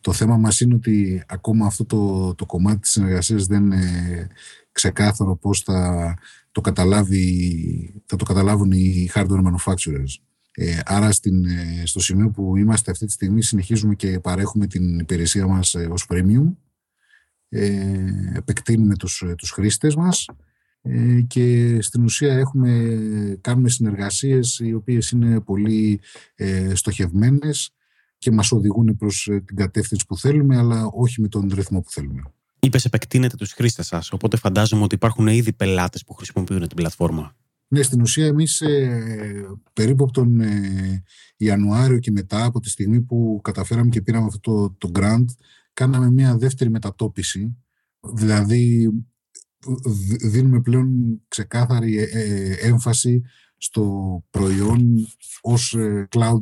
Το 0.01 0.13
θέμα 0.13 0.37
μας 0.37 0.59
είναι 0.59 0.73
ότι 0.73 1.23
ακόμα 1.27 1.65
αυτό 1.65 1.85
το, 1.85 2.33
το 2.35 2.45
κομμάτι 2.45 2.79
της 2.79 2.91
συνεργασίας 2.91 3.45
δεν 3.45 3.63
είναι 3.63 4.27
ξεκάθαρο 4.71 5.35
πώς 5.35 5.61
θα 5.61 6.13
το, 6.51 6.61
καταλάβει, 6.61 8.03
θα 8.05 8.15
το 8.15 8.25
καταλάβουν 8.25 8.71
οι 8.71 9.09
hardware 9.13 9.43
manufacturers. 9.43 10.21
Ε, 10.51 10.79
άρα 10.85 11.11
στην, 11.11 11.45
ε, 11.45 11.83
στο 11.85 11.99
σημείο 11.99 12.29
που 12.29 12.57
είμαστε 12.57 12.91
αυτή 12.91 13.05
τη 13.05 13.11
στιγμή 13.11 13.43
συνεχίζουμε 13.43 13.95
και 13.95 14.19
παρέχουμε 14.19 14.67
την 14.67 14.99
υπηρεσία 14.99 15.47
μας 15.47 15.73
ε, 15.73 15.87
ως 15.91 16.05
premium 16.09 16.45
ε, 16.45 16.66
επεκτείνουμε 18.33 18.95
τους, 18.95 19.21
ε, 19.21 19.35
τους 19.35 19.51
χρήστες 19.51 19.95
μας 19.95 20.25
ε, 20.81 21.21
και 21.21 21.77
στην 21.81 22.03
ουσία 22.03 22.33
έχουμε, 22.33 22.71
κάνουμε 23.41 23.69
συνεργασίες 23.69 24.59
οι 24.59 24.73
οποίες 24.73 25.09
είναι 25.09 25.39
πολύ 25.39 25.99
ε, 26.35 26.75
στοχευμένες 26.75 27.71
και 28.17 28.31
μας 28.31 28.51
οδηγούν 28.51 28.95
προς 28.97 29.29
την 29.45 29.55
κατεύθυνση 29.55 30.05
που 30.07 30.17
θέλουμε 30.17 30.57
αλλά 30.57 30.85
όχι 30.85 31.21
με 31.21 31.27
τον 31.27 31.51
ρυθμό 31.53 31.81
που 31.81 31.91
θέλουμε. 31.91 32.21
Είπες 32.59 32.85
επεκτείνετε 32.85 33.35
τους 33.35 33.51
χρήστες 33.51 33.87
σας, 33.87 34.11
οπότε 34.11 34.37
φαντάζομαι 34.37 34.83
ότι 34.83 34.95
υπάρχουν 34.95 35.27
ήδη 35.27 35.53
πελάτες 35.53 36.03
που 36.03 36.13
χρησιμοποιούν 36.13 36.67
την 36.67 36.75
πλατφόρμα. 36.75 37.35
Ναι, 37.69 37.81
στην 37.81 38.01
ουσία 38.01 38.25
εμείς 38.25 38.61
ε, 38.61 39.45
περίπου 39.73 40.03
από 40.03 40.13
τον 40.13 40.39
ε, 40.39 41.03
Ιανουάριο 41.37 41.99
και 41.99 42.11
μετά 42.11 42.45
από 42.45 42.59
τη 42.59 42.69
στιγμή 42.69 43.01
που 43.01 43.39
καταφέραμε 43.43 43.89
και 43.89 44.01
πήραμε 44.01 44.25
αυτό 44.25 44.39
το, 44.39 44.75
το 44.77 44.99
grant 44.99 45.25
κάναμε 45.77 46.11
μια 46.11 46.37
δεύτερη 46.37 46.69
μετατόπιση, 46.69 47.57
δηλαδή 48.13 48.89
δίνουμε 50.21 50.61
πλέον 50.61 50.89
ξεκάθαρη 51.27 51.97
ε, 51.97 52.03
ε, 52.03 52.53
έμφαση 52.53 53.21
στο 53.57 53.85
προϊόν 54.29 55.07
ως 55.41 55.73
ε, 55.73 56.07
cloud, 56.15 56.41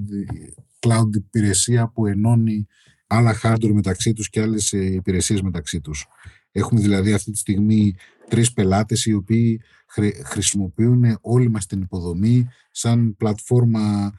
cloud 0.80 1.16
υπηρεσία 1.16 1.88
που 1.88 2.06
ενώνει 2.06 2.66
άλλα 3.08 3.40
hardware 3.44 3.72
μεταξύ 3.74 4.14
τους 4.14 4.30
και 4.30 4.42
άλλες 4.42 4.72
υπηρεσίες 4.72 5.42
μεταξύ 5.42 5.82
τους. 5.82 6.06
Έχουμε 6.52 6.82
δηλαδή 6.82 7.14
αυτή 7.14 7.32
τη 7.32 7.38
στιγμή 7.38 7.96
τρεις 8.30 8.54
πελάτες 8.54 9.06
οι 9.06 9.14
οποίοι 9.14 9.62
χρησιμοποιούν 10.26 11.18
όλη 11.22 11.50
μας 11.50 11.66
την 11.66 11.82
υποδομή 11.82 12.48
σαν 12.72 13.16
πλατφόρμα 13.18 14.14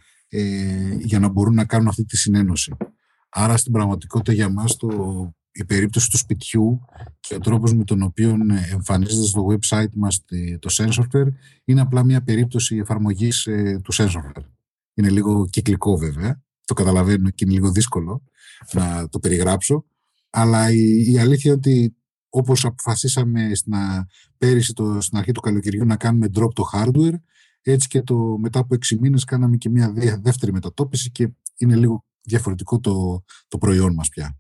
για 0.99 1.19
να 1.19 1.29
μπορούν 1.29 1.55
να 1.55 1.65
κάνουν 1.65 1.89
αυτή 1.89 2.05
τη 2.05 2.17
συνένωση. 2.17 2.77
Άρα 3.29 3.57
στην 3.57 3.73
πραγματικότητα 3.73 4.33
για 4.33 4.49
μας 4.49 4.77
το, 4.77 4.89
η 5.53 5.65
περίπτωση 5.65 6.11
του 6.11 6.17
σπιτιού 6.17 6.81
και 7.21 7.35
ο 7.35 7.39
τρόπος 7.39 7.75
με 7.75 7.85
τον 7.85 8.03
οποίο 8.03 8.37
εμφανίζεται 8.73 9.27
στο 9.27 9.47
website 9.51 9.93
μας 9.95 10.25
το 10.59 10.69
SensorFare 10.73 11.29
είναι 11.65 11.81
απλά 11.81 12.05
μια 12.05 12.23
περίπτωση 12.23 12.77
εφαρμογής 12.77 13.47
ε, 13.47 13.81
του 13.85 13.95
SensorFare. 13.95 14.45
Είναι 14.95 15.11
λίγο 15.11 15.47
κυκλικό 15.47 15.97
βέβαια, 15.97 16.43
το 16.65 16.75
καταλαβαίνω 16.75 17.31
και 17.31 17.45
είναι 17.45 17.55
λίγο 17.55 17.71
δύσκολο 17.71 18.23
να 18.73 19.09
το 19.09 19.19
περιγράψω, 19.19 19.85
αλλά 20.31 20.73
η, 20.73 21.13
η 21.13 21.19
αλήθεια 21.19 21.51
είναι 21.51 21.61
ότι 21.65 21.97
όπως 22.29 22.65
αποφασίσαμε 22.65 23.55
στην, 23.55 23.73
πέρυσι 24.39 24.73
το, 24.73 25.01
στην 25.01 25.19
αρχή 25.19 25.33
του 25.33 25.41
καλοκαιριού 25.41 25.85
να 25.85 25.97
κάνουμε 25.97 26.27
drop 26.35 26.53
το 26.55 26.65
hardware, 26.73 27.15
έτσι 27.63 27.89
και 27.89 28.03
το, 28.03 28.39
μετά 28.39 28.59
από 28.59 28.75
6 28.75 28.97
μήνες 29.01 29.25
κάναμε 29.25 29.57
και 29.57 29.69
μια 29.69 29.93
δεύτερη 30.23 30.53
μετατόπιση 30.53 31.11
και 31.11 31.29
είναι 31.57 31.77
λίγο 31.77 32.05
διαφορετικό 32.27 32.81
το, 32.81 33.25
το 33.49 33.59
προϊόν 33.59 33.95
μας 33.95 34.09
πια. 34.09 34.39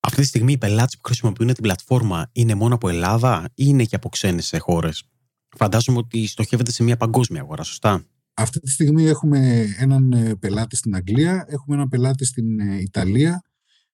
Αυτή 0.00 0.20
τη 0.20 0.26
στιγμή 0.26 0.52
οι 0.52 0.58
πελάτες 0.58 0.94
που 0.94 1.02
χρησιμοποιούν 1.04 1.54
την 1.54 1.62
πλατφόρμα 1.62 2.28
είναι 2.32 2.54
μόνο 2.54 2.74
από 2.74 2.88
Ελλάδα 2.88 3.44
ή 3.44 3.64
είναι 3.66 3.84
και 3.84 3.96
από 3.96 4.08
ξένες 4.08 4.54
χώρες; 4.58 5.08
Φαντάζομαι 5.56 5.98
ότι 5.98 6.26
στοχεύεται 6.26 6.70
σε 6.70 6.82
μια 6.82 6.96
παγκόσμια 6.96 7.40
αγορά, 7.40 7.62
σωστά; 7.62 8.04
Αυτή 8.34 8.60
τη 8.60 8.70
στιγμή 8.70 9.04
έχουμε 9.04 9.66
έναν 9.78 10.12
ε, 10.12 10.34
πελάτη 10.34 10.76
στην 10.76 10.94
Αγγλία, 10.94 11.46
έχουμε 11.48 11.76
έναν 11.76 11.88
πελάτη 11.88 12.24
στην 12.24 12.60
ε, 12.60 12.80
Ιταλία 12.80 13.42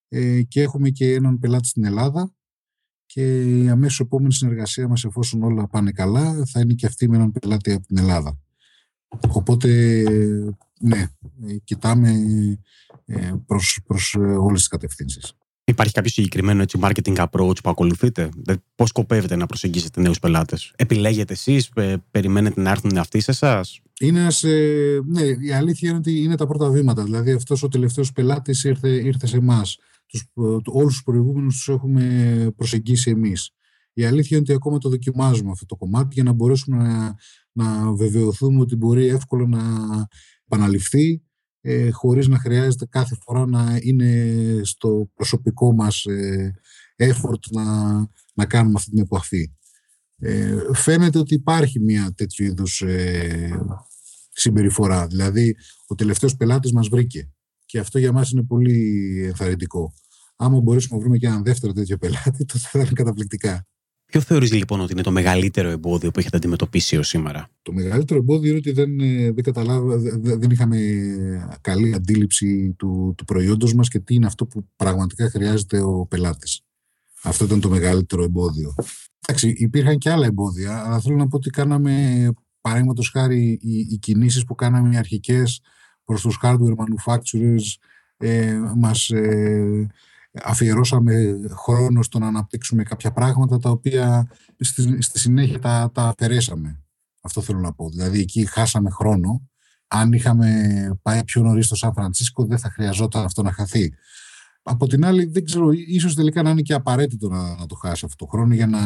ε, 0.09 0.43
και 0.43 0.63
έχουμε 0.63 0.91
και 0.91 1.13
έναν 1.13 1.39
πελάτη 1.39 1.67
στην 1.67 1.85
Ελλάδα 1.85 2.35
και 3.07 3.43
η 3.63 3.69
αμέσως 3.69 4.01
επόμενη 4.01 4.33
συνεργασία 4.33 4.89
μας 4.89 5.05
εφόσον 5.05 5.43
όλα 5.43 5.67
πάνε 5.67 5.93
καλά 5.93 6.45
θα 6.47 6.61
είναι 6.61 6.75
και 6.75 6.87
αυτή 6.87 7.09
με 7.09 7.17
έναν 7.17 7.33
πελάτη 7.33 7.73
από 7.73 7.87
την 7.87 7.99
Ελλάδα. 7.99 8.39
Οπότε 9.29 10.03
ναι, 10.81 11.07
κοιτάμε 11.65 12.11
ε, 12.11 12.59
προς, 13.47 13.81
προς 13.87 14.15
ε, 14.15 14.19
όλες 14.19 14.59
τις 14.59 14.69
κατευθύνσεις. 14.69 15.33
Υπάρχει 15.67 15.93
κάποιο 15.93 16.11
συγκεκριμένο 16.11 16.63
έτσι, 16.63 16.79
marketing 16.83 17.17
approach 17.17 17.63
που 17.63 17.71
ακολουθείτε; 17.71 18.29
Πώς 18.75 18.89
σκοπεύετε 18.89 19.37
να 19.37 19.47
προσεγγίσετε 19.47 20.01
νέους 20.01 20.19
πελάτες, 20.19 20.73
Επιλέγετε 20.77 21.33
εσείς, 21.33 21.71
περιμένετε 22.11 22.61
να 22.61 22.71
έρθουν 22.71 22.99
αυτοί 22.99 23.21
σε 23.21 23.31
εσάς; 23.31 23.81
Είναι 24.01 24.27
ε, 24.43 24.99
ναι, 25.07 25.23
η 25.23 25.53
αλήθεια 25.53 25.89
είναι 25.89 25.99
ότι 25.99 26.23
είναι 26.23 26.37
τα 26.37 26.47
πρώτα 26.47 26.71
βήματα. 26.71 27.05
Δηλαδή, 27.05 27.33
αυτός 27.33 27.63
ο 27.63 27.69
τελευταίος 27.69 28.13
πελάτης 28.13 28.65
ήρθε, 28.65 28.89
ήρθε 28.89 29.27
σε 29.27 29.37
εμάς. 29.37 29.79
Όλους 30.65 30.93
τους 30.93 31.03
προηγούμενους 31.03 31.57
τους 31.57 31.69
έχουμε 31.69 32.53
προσεγγίσει 32.57 33.11
εμείς. 33.11 33.51
Η 33.93 34.05
αλήθεια 34.05 34.37
είναι 34.37 34.47
ότι 34.49 34.53
ακόμα 34.53 34.79
το 34.79 34.89
δοκιμάζουμε 34.89 35.51
αυτό 35.51 35.67
το 35.67 35.77
κομμάτι 35.77 36.09
για 36.15 36.23
να 36.23 36.33
μπορέσουμε 36.33 36.77
να, 36.77 37.15
να 37.53 37.93
βεβαιωθούμε 37.93 38.61
ότι 38.61 38.77
μπορεί 38.77 39.07
εύκολα 39.07 39.47
να 39.47 39.61
επαναληφθεί 40.45 41.23
ε, 41.67 41.91
χωρίς 41.91 42.29
να 42.29 42.39
χρειάζεται 42.39 42.87
κάθε 42.87 43.17
φορά 43.25 43.47
να 43.47 43.79
είναι 43.81 44.61
στο 44.63 45.11
προσωπικό 45.15 45.73
μας 45.73 46.05
ε, 46.05 46.55
effort 46.97 47.51
να, 47.51 47.65
να 48.35 48.47
κάνουμε 48.47 48.75
αυτή 48.77 48.91
την 48.91 48.99
επαφή. 48.99 49.53
Ε, 50.19 50.57
φαίνεται 50.73 51.19
ότι 51.19 51.35
υπάρχει 51.35 51.81
μια 51.81 52.13
τέτοιου 52.17 52.45
είδους 52.45 52.81
ε, 52.81 53.67
συμπεριφορά. 54.33 55.07
Δηλαδή, 55.07 55.57
ο 55.87 55.95
τελευταίος 55.95 56.37
πελάτης 56.37 56.73
μας 56.73 56.89
βρήκε. 56.89 57.31
Και 57.65 57.79
αυτό 57.79 57.99
για 57.99 58.13
μας 58.13 58.31
είναι 58.31 58.43
πολύ 58.43 59.23
ενθαρρυντικό. 59.25 59.93
Άμα 60.37 60.61
μπορέσουμε 60.61 60.97
να 60.97 61.03
βρούμε 61.03 61.19
και 61.19 61.27
έναν 61.27 61.45
δεύτερο 61.45 61.73
τέτοιο 61.73 61.97
πελάτη, 61.97 62.45
τότε 62.45 62.59
θα 62.59 62.79
είναι 62.79 62.89
καταπληκτικά. 62.93 63.67
Ποιο 64.07 64.21
θεωρείς 64.21 64.53
λοιπόν 64.53 64.81
ότι 64.81 64.93
είναι 64.93 65.03
το 65.03 65.11
μεγαλύτερο 65.11 65.69
εμπόδιο 65.69 66.11
που 66.11 66.19
έχετε 66.19 66.37
αντιμετωπίσει 66.37 66.97
έως 66.97 67.09
σήμερα; 67.09 67.49
Το 67.63 67.73
μεγαλύτερο 67.73 68.19
εμπόδιο 68.19 68.49
είναι 68.49 68.59
ότι 68.59 68.73
δεν, 68.73 69.01
ε, 69.01 69.31
δεν, 69.31 69.45
καταλάβα, 69.45 69.97
δεν 70.21 70.51
είχαμε 70.51 70.79
καλή 71.61 71.95
αντίληψη 71.95 72.75
του, 72.79 73.15
του 73.17 73.25
προϊόντος 73.25 73.75
μας 73.75 73.89
και 73.89 73.99
τι 73.99 74.15
είναι 74.15 74.27
αυτό 74.27 74.47
που 74.47 74.69
πραγματικά 74.77 75.31
χρειάζεται 75.31 75.81
ο 75.81 76.07
πελάτης. 76.07 76.61
Αυτό 77.23 77.45
ήταν 77.45 77.61
το 77.61 77.69
μεγαλύτερο 77.69 78.23
εμπόδιο. 78.23 78.75
Εντάξει, 79.27 79.55
υπήρχαν 79.57 79.99
και 79.99 80.11
άλλα 80.11 80.27
εμπόδια, 80.27 80.85
αλλά 80.87 81.01
θέλω 81.01 81.17
να 81.17 81.29
πω 81.29 81.37
ότι 81.37 81.51
κάναμε, 81.51 82.29
παραδείγματος 82.61 83.11
χάρη, 83.11 83.59
οι, 83.63 83.79
οι 83.79 83.99
κινήσεις 83.99 84.45
που 84.45 84.55
κάναμε 84.55 84.95
οι 84.95 84.97
αρχικές 84.97 85.61
προς 86.05 86.21
τους 86.21 86.39
hardware 86.43 86.75
manufacturers 86.75 87.77
ε, 88.17 88.59
μας 88.77 89.09
ε, 89.09 89.87
αφιερώσαμε 90.43 91.37
χρόνο 91.51 92.03
στο 92.03 92.19
να 92.19 92.27
αναπτύξουμε 92.27 92.83
κάποια 92.83 93.13
πράγματα 93.13 93.59
τα 93.59 93.71
οποία 93.71 94.31
στη, 94.59 95.03
στη 95.03 95.19
συνέχεια 95.19 95.59
τα, 95.59 95.91
τα 95.95 96.03
αφαιρέσαμε. 96.03 96.83
Αυτό 97.23 97.41
θέλω 97.41 97.61
να 97.61 97.73
πω. 97.73 97.89
Δηλαδή 97.89 98.21
εκεί 98.21 98.47
χάσαμε 98.47 98.91
χρόνο. 98.91 99.49
Αν 99.89 100.13
είχαμε 100.13 100.99
πάει 101.03 101.25
πιο 101.25 101.43
νωρίς 101.43 101.67
στο 101.67 101.77
Σαν 101.77 101.93
Φρανσίσκο 101.93 102.45
δεν 102.45 102.59
θα 102.59 102.71
χρειαζόταν 102.71 103.25
αυτό 103.25 103.43
να 103.43 103.53
χαθεί. 103.53 103.95
Από 104.63 104.87
την 104.87 105.05
άλλη, 105.05 105.25
δεν 105.25 105.45
ξέρω, 105.45 105.71
ίσως 105.73 106.15
τελικά 106.15 106.43
να 106.43 106.51
είναι 106.51 106.61
και 106.61 106.75
απαραίτητο 106.75 107.29
να, 107.29 107.57
να 107.57 107.67
το 107.67 107.75
χάσει 107.75 108.05
αυτό 108.05 108.25
το 108.25 108.31
χρόνο 108.31 108.55
για 108.55 108.67
να 108.67 108.79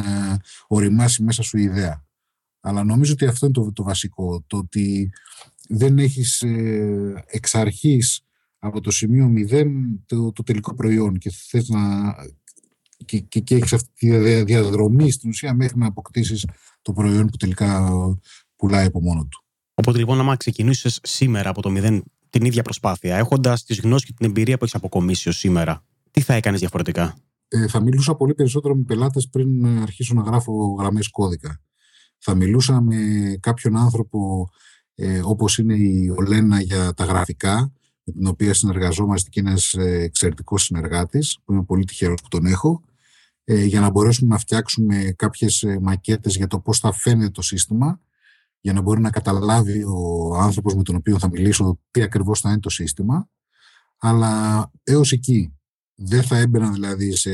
οριμάσει 0.67 1.23
μέσα 1.23 1.43
σου 1.43 1.59
η 1.59 1.63
ιδέα. 1.63 2.05
Αλλά 2.61 2.85
νομίζω 2.85 3.13
ότι 3.13 3.27
αυτό 3.27 3.47
είναι 3.47 3.55
το, 3.55 3.73
το 3.73 3.83
βασικό. 3.83 4.45
Το 4.47 4.57
ότι 4.57 5.11
δεν 5.69 5.99
έχεις 5.99 6.43
ε, 6.43 7.25
εξ 7.27 7.55
αρχής 7.55 8.23
από 8.59 8.81
το 8.81 8.91
σημείο 8.91 9.33
0 9.51 9.65
το, 10.07 10.33
το 10.33 10.43
τελικό 10.43 10.75
προϊόν 10.75 11.19
και 11.19 11.31
θες 11.31 11.69
να 11.69 12.15
και, 13.05 13.19
και, 13.19 13.41
και 13.41 13.55
έχεις 13.55 13.73
αυτή 13.73 13.91
τη 13.95 14.43
διαδρομή 14.43 15.11
στην 15.11 15.31
ουσία 15.31 15.55
μέχρι 15.55 15.79
να 15.79 15.87
αποκτήσεις 15.87 16.47
το 16.83 16.93
προϊόν 16.93 17.27
που 17.27 17.37
τελικά 17.37 17.91
πουλάει 18.57 18.87
από 18.87 19.01
μόνο 19.01 19.27
του. 19.27 19.45
Οπότε 19.75 19.99
λοιπόν, 19.99 20.21
άμα 20.21 20.37
ξεκινήσεις 20.37 20.99
σήμερα 21.03 21.51
από 21.51 21.63
το 21.63 21.73
0 21.77 22.01
την 22.31 22.45
ίδια 22.45 22.63
προσπάθεια, 22.63 23.17
έχοντας 23.17 23.65
τις 23.65 23.81
γνώσεις 23.81 24.07
και 24.07 24.13
την 24.17 24.27
εμπειρία 24.27 24.59
που 24.59 24.65
έχεις 24.65 24.77
αποκομίσει 24.77 25.29
ως 25.29 25.39
σήμερα, 25.39 25.85
τι 26.11 26.21
θα 26.21 26.35
έκανες 26.35 26.61
διαφορετικά; 26.61 27.17
Ε, 27.49 27.69
θα 27.69 27.81
μιλούσα 27.83 28.15
πολύ 28.15 28.35
περισσότερο 28.35 28.75
με 28.75 28.83
πελάτες 28.83 29.29
πριν 29.29 29.67
αρχίσω 29.67 30.15
να 30.15 30.23
γράφω 30.23 30.77
γραμμές 30.79 31.09
κώδικα. 31.09 31.61
Θα 32.19 32.35
μιλούσα 32.35 32.81
με 32.81 32.97
κάποιον 33.41 33.77
άνθρωπο 33.77 34.49
ε, 34.95 35.21
όπως 35.25 35.59
είναι 35.59 35.75
η 35.75 36.15
Ολένα 36.17 36.61
για 36.61 36.95
τα 36.95 37.05
γραφικά, 37.05 37.73
με 38.09 38.15
την 38.15 38.27
οποία 38.27 38.55
συνεργαζόμαστε 38.55 39.29
και 39.29 39.41
είναι 39.41 39.51
ένας 39.51 39.75
ε, 39.75 40.01
εξαιρετικός 40.03 40.63
συνεργάτης, 40.63 41.39
που 41.45 41.53
είμαι 41.53 41.65
πολύ 41.65 41.85
τυχερός 41.85 42.21
που 42.23 42.29
τον 42.29 42.47
έχω, 42.47 42.83
ε, 43.45 43.65
για 43.65 43.81
να 43.81 43.91
μπορέσουμε 43.91 44.35
να 44.35 44.39
φτιάξουμε 44.39 45.15
κάποιες 45.17 45.65
μακέτες 45.81 46.37
για 46.37 46.47
το 46.47 46.59
πώς 46.59 46.79
θα 46.79 46.93
φαίνεται 46.93 47.31
το 47.31 47.43
σύστημα, 47.43 48.01
για 48.61 48.73
να 48.73 48.81
μπορεί 48.81 49.01
να 49.01 49.11
καταλάβει 49.11 49.85
ο 49.85 50.35
άνθρωπος 50.37 50.75
με 50.75 50.83
τον 50.83 50.97
οποίο 50.97 51.19
θα 51.19 51.29
μιλήσω 51.29 51.81
τι 51.91 52.03
ακριβώς 52.03 52.41
θα 52.41 52.49
είναι 52.49 52.61
το 52.61 52.71
σύστημα. 52.71 53.29
Αλλά 53.99 54.71
έως 54.83 55.13
εκεί 55.13 55.53
δεν 55.95 56.23
θα 56.23 56.37
έμπαινα 56.37 56.71
δηλαδή 56.71 57.17
σε 57.17 57.31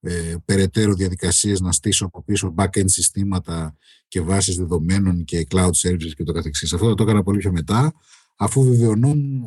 ε, 0.00 0.34
περαιτέρω 0.44 0.94
διαδικασίες 0.94 1.60
να 1.60 1.72
στήσω 1.72 2.06
από 2.06 2.22
πίσω 2.22 2.54
back-end 2.56 2.84
συστήματα 2.84 3.76
και 4.08 4.20
βάσεις 4.20 4.56
δεδομένων 4.56 5.24
και 5.24 5.46
cloud 5.50 5.70
services 5.82 6.12
και 6.16 6.24
το 6.24 6.32
καθεξής. 6.32 6.72
Αυτό 6.72 6.88
θα 6.88 6.94
το 6.94 7.02
έκανα 7.02 7.22
πολύ 7.22 7.38
πιο 7.38 7.52
μετά 7.52 7.92
αφού 8.36 8.62
βεβαιωνόμουν, 8.62 9.44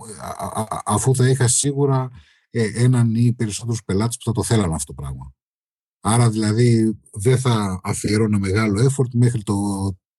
αφού 0.85 1.15
θα 1.15 1.29
είχα 1.29 1.47
σίγουρα 1.47 2.09
ε, 2.49 2.83
έναν 2.83 3.15
ή 3.15 3.33
περισσότερους 3.33 3.83
πελάτες 3.83 4.17
που 4.17 4.23
θα 4.23 4.31
το 4.31 4.43
θέλανε 4.43 4.73
αυτό 4.75 4.93
το 4.93 5.01
πράγμα. 5.01 5.33
Άρα 6.01 6.29
δηλαδή 6.29 6.99
δεν 7.11 7.37
θα 7.37 7.79
αφιερώνω 7.83 8.39
μεγάλο 8.39 8.85
effort 8.85 9.09
μέχρι 9.13 9.43
το, 9.43 9.55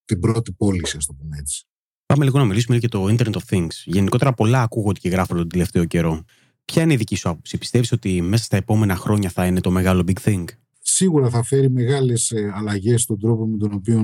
την 0.05 0.21
πρώτη 0.21 0.53
πώληση, 0.53 0.97
ας 0.97 1.07
το 1.07 1.13
πούμε 1.13 1.37
έτσι. 1.39 1.67
Πάμε 2.07 2.25
λίγο 2.25 2.39
να 2.39 2.45
μιλήσουμε 2.45 2.77
για 2.77 2.89
το 2.89 3.05
Internet 3.05 3.33
of 3.33 3.43
Things. 3.51 3.71
Γενικότερα 3.85 4.33
πολλά 4.35 4.63
ακούγονται 4.63 5.01
και 5.01 5.09
γράφονται 5.09 5.41
τον 5.41 5.49
τελευταίο 5.49 5.85
καιρό. 5.85 6.25
Ποια 6.65 6.83
είναι 6.83 6.93
η 6.93 6.97
δική 6.97 7.17
σου 7.17 7.29
άποψη, 7.29 7.59
πιστεύεις 7.59 7.93
ότι 7.93 8.23
μέσα 8.23 8.45
στα 8.45 8.57
επόμενα 8.57 8.97
χρόνια 8.97 9.31
θα 9.31 9.47
είναι 9.47 9.61
το 9.61 9.71
μεγάλο 9.71 10.05
big 10.07 10.29
thing; 10.29 10.45
Σίγουρα 10.89 11.31
θα 11.31 11.43
φέρει 11.43 11.71
μεγάλες 11.71 12.31
ε, 12.31 12.53
αλλαγές 12.55 13.03
στον 13.03 13.21
τρόπο 13.21 13.47
με 13.47 13.57
τον 13.57 13.73
οποίο 13.73 13.99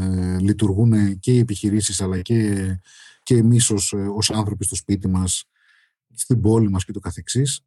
ε, 0.00 0.38
λειτουργούν 0.40 1.18
και 1.18 1.32
οι 1.32 1.38
επιχειρήσεις 1.38 2.00
αλλά 2.00 2.20
και 2.20 2.66
και 3.28 3.36
εμείς 3.36 3.70
ως, 3.70 3.92
ε, 3.92 3.96
ως 3.96 4.30
άνθρωποι 4.30 4.64
στο 4.64 4.74
σπίτι 4.74 5.08
μας, 5.08 5.44
στην 6.14 6.40
πόλη 6.40 6.70
μας 6.70 6.84
και 6.84 6.92
το 6.92 7.00
καθεξής. 7.00 7.60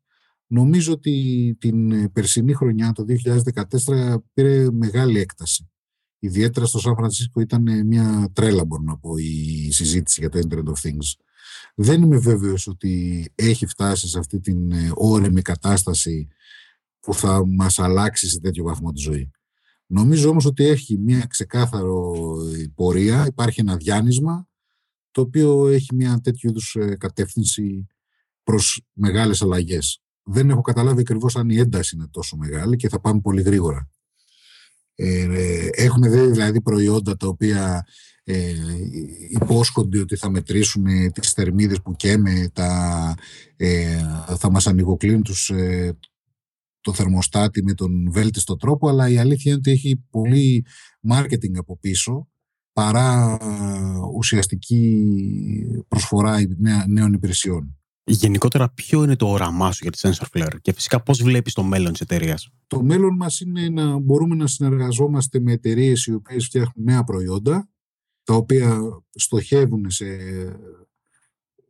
Νομίζω 0.47 0.93
ότι 0.93 1.55
την 1.59 1.91
ε, 1.91 2.09
περσινή 2.09 2.53
χρονιά, 2.53 2.91
το 2.91 3.03
2014, 3.03 4.23
πήρε 4.33 4.71
μεγάλη 4.71 5.19
έκταση. 5.19 5.69
Ιδιαίτερα 6.19 6.65
στο 6.65 6.79
Σαν 6.79 6.95
Φρανσίσκο 6.95 7.41
ήταν 7.41 7.67
ε, 7.67 7.83
μια 7.83 8.29
τρέλα, 8.33 8.65
μπορώ 8.65 8.83
να 8.83 8.97
πω, 8.97 9.17
η 9.17 9.71
συζήτηση 9.71 10.19
για 10.19 10.29
το 10.29 10.39
Internet 10.39 10.67
of 10.67 10.87
Things. 10.87 11.21
Δεν 11.75 12.01
είμαι 12.01 12.17
βέβαιος 12.17 12.67
ότι 12.67 13.25
έχει 13.35 13.65
φτάσει 13.65 14.07
σε 14.07 14.19
αυτή 14.19 14.39
την 14.39 14.71
όρεμη 14.93 15.41
κατάσταση 15.41 16.27
που 16.99 17.13
θα 17.13 17.45
μας 17.45 17.79
αλλάξει 17.79 18.29
σε 18.29 18.39
τέτοιο 18.39 18.63
βαθμό 18.63 18.91
τη 18.91 18.99
ζωή. 18.99 19.31
Νομίζω 19.85 20.29
όμως 20.29 20.45
ότι 20.45 20.65
έχει 20.65 20.97
μια 20.97 21.25
ξεκάθαρο 21.25 22.13
πορεία, 22.75 23.25
υπάρχει 23.27 23.59
ένα 23.59 23.75
διάνυσμα 23.75 24.49
το 25.11 25.21
οποίο 25.21 25.67
έχει 25.67 25.95
μια 25.95 26.19
τέτοιου 26.23 26.49
είδους 26.49 26.75
ε, 26.75 26.95
κατεύθυνση 26.95 27.87
προς 28.43 28.81
μεγάλες 28.93 29.41
αλλαγές. 29.41 30.01
Δεν 30.23 30.49
έχω 30.49 30.61
καταλάβει 30.61 30.99
ακριβώς 30.99 31.35
αν 31.35 31.49
η 31.49 31.57
ένταση 31.57 31.95
είναι 31.95 32.07
τόσο 32.11 32.37
μεγάλη 32.37 32.75
και 32.75 32.89
θα 32.89 32.99
πάμε 32.99 33.21
πολύ 33.21 33.41
γρήγορα. 33.41 33.89
Ε, 34.95 35.21
ε 35.21 35.69
έχουμε 35.71 36.09
δηλαδή 36.09 36.61
προϊόντα 36.61 37.17
τα 37.17 37.27
οποία 37.27 37.85
ε, 38.23 38.53
υπόσχονται 39.29 39.99
ότι 39.99 40.15
θα 40.15 40.29
μετρήσουν 40.29 41.11
τις 41.13 41.31
θερμίδες 41.31 41.81
που 41.81 41.95
καίμε, 41.95 42.49
τα, 42.53 43.15
ε, 43.55 43.97
θα 44.37 44.51
μας 44.51 44.67
ανοιγοκλίνουν 44.67 45.23
τους, 45.23 45.49
ε, 45.49 45.97
το 46.81 46.93
θερμοστάτη 46.93 47.63
με 47.63 47.73
τον 47.73 48.11
βέλτιστο 48.11 48.55
τρόπο, 48.55 48.89
αλλά 48.89 49.09
η 49.09 49.17
αλήθεια 49.17 49.51
είναι 49.51 49.59
ότι 49.59 49.71
έχει 49.71 50.03
πολύ 50.09 50.65
marketing 51.09 51.57
από 51.57 51.77
πίσω 51.77 52.30
παρά 52.73 53.37
ουσιαστική 54.15 55.05
προσφορά 55.87 56.37
νέων 56.87 57.13
υπηρεσιών. 57.13 57.75
Γενικότερα, 58.03 58.69
ποιο 58.69 59.03
είναι 59.03 59.15
το 59.15 59.27
όραμά 59.27 59.71
σου 59.71 59.79
για 59.81 59.91
τη 59.91 59.99
SensorFlare 60.01 60.55
και 60.61 60.73
φυσικά 60.73 61.03
πώς 61.03 61.23
βλέπεις 61.23 61.53
το 61.53 61.63
μέλλον 61.63 61.91
της 61.91 62.01
εταιρείας; 62.01 62.49
Το 62.67 62.83
μέλλον 62.83 63.15
μας 63.15 63.39
είναι 63.39 63.69
να 63.69 63.97
μπορούμε 63.97 64.35
να 64.35 64.47
συνεργαζόμαστε 64.47 65.39
με 65.39 65.51
εταιρείες 65.51 66.05
οι 66.05 66.13
οποίες 66.13 66.45
φτιάχνουν 66.45 66.85
νέα 66.85 67.03
προϊόντα, 67.03 67.69
τα 68.23 68.33
οποία 68.33 68.79
στοχεύουν 69.11 69.89
σε, 69.89 70.05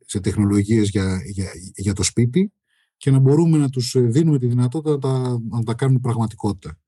σε 0.06 0.20
τεχνολογίες 0.20 0.90
για, 0.90 1.22
για, 1.26 1.50
για 1.76 1.94
το 1.94 2.04
σπίτι 2.04 2.54
και 2.98 3.12
να 3.12 3.20
μπορούμε 3.20 3.58
να 3.58 3.70
τους 3.70 3.96
δίνουμε 3.98 4.40
τη 4.40 4.48
δυνατότητα 4.48 4.92
να 4.92 4.98
τα, 4.98 5.42
να 5.50 5.64
τα 5.64 5.74
κάνουν 5.74 6.00
πραγματικότητα. 6.00 6.80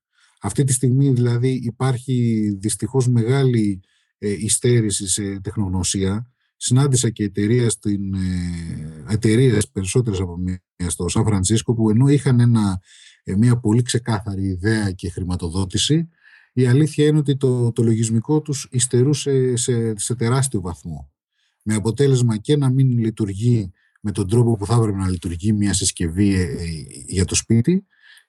Αυτή 0.42 0.64
τη 0.64 0.74
στιγμή 0.74 1.10
δηλαδή 1.10 1.50
υπάρχει 1.64 2.50
δυστυχώς 2.60 3.08
μεγάλη 3.08 3.82
ε, 4.24 4.32
υστέρησης 4.32 5.12
σε 5.12 5.40
τεχνογνωσία. 5.40 6.32
Συνάντησα 6.58 7.10
και 7.10 7.24
εταιρείες 7.24 7.74
στην, 7.74 8.14
ε, 8.14 9.04
εταιρείες 9.10 9.70
περισσότερες 9.70 10.20
από 10.20 10.38
μία 10.38 10.60
στο 10.88 11.08
Σαν 11.08 11.26
Φρανσίσκο 11.26 11.74
που 11.74 11.90
ενώ 11.90 12.08
είχαν 12.08 12.40
ένα, 12.40 12.82
ε, 13.24 13.36
μια 13.36 13.60
πολύ 13.60 13.82
ξεκάθαρη 13.82 14.48
ιδέα 14.48 14.92
και 14.92 15.10
χρηματοδότηση 15.10 16.08
η 16.54 16.66
αλήθεια 16.68 17.06
είναι 17.06 17.18
ότι 17.18 17.38
το, 17.38 17.72
το 17.72 17.84
λογισμικό 17.84 18.42
τους 18.42 18.68
υστερούσε 18.72 19.56
σε, 19.56 19.98
σε 19.98 20.16
τεράστιο 20.16 20.62
βαθμό. 20.62 21.12
Με 21.64 21.76
αποτέλεσμα 21.76 22.38
και 22.38 22.58
να 22.58 22.70
μην 22.70 22.98
λειτουργεί 22.98 23.72
με 24.02 24.12
τον 24.12 24.28
τρόπο 24.28 24.56
που 24.56 24.66
θα 24.66 24.76
έπρεπε 24.76 24.98
να 24.98 25.10
λειτουργεί 25.10 25.54
μια 25.54 25.74
συσκευή 25.74 26.58
για 27.08 27.26
το 27.26 27.36
σπίτι 27.36 27.86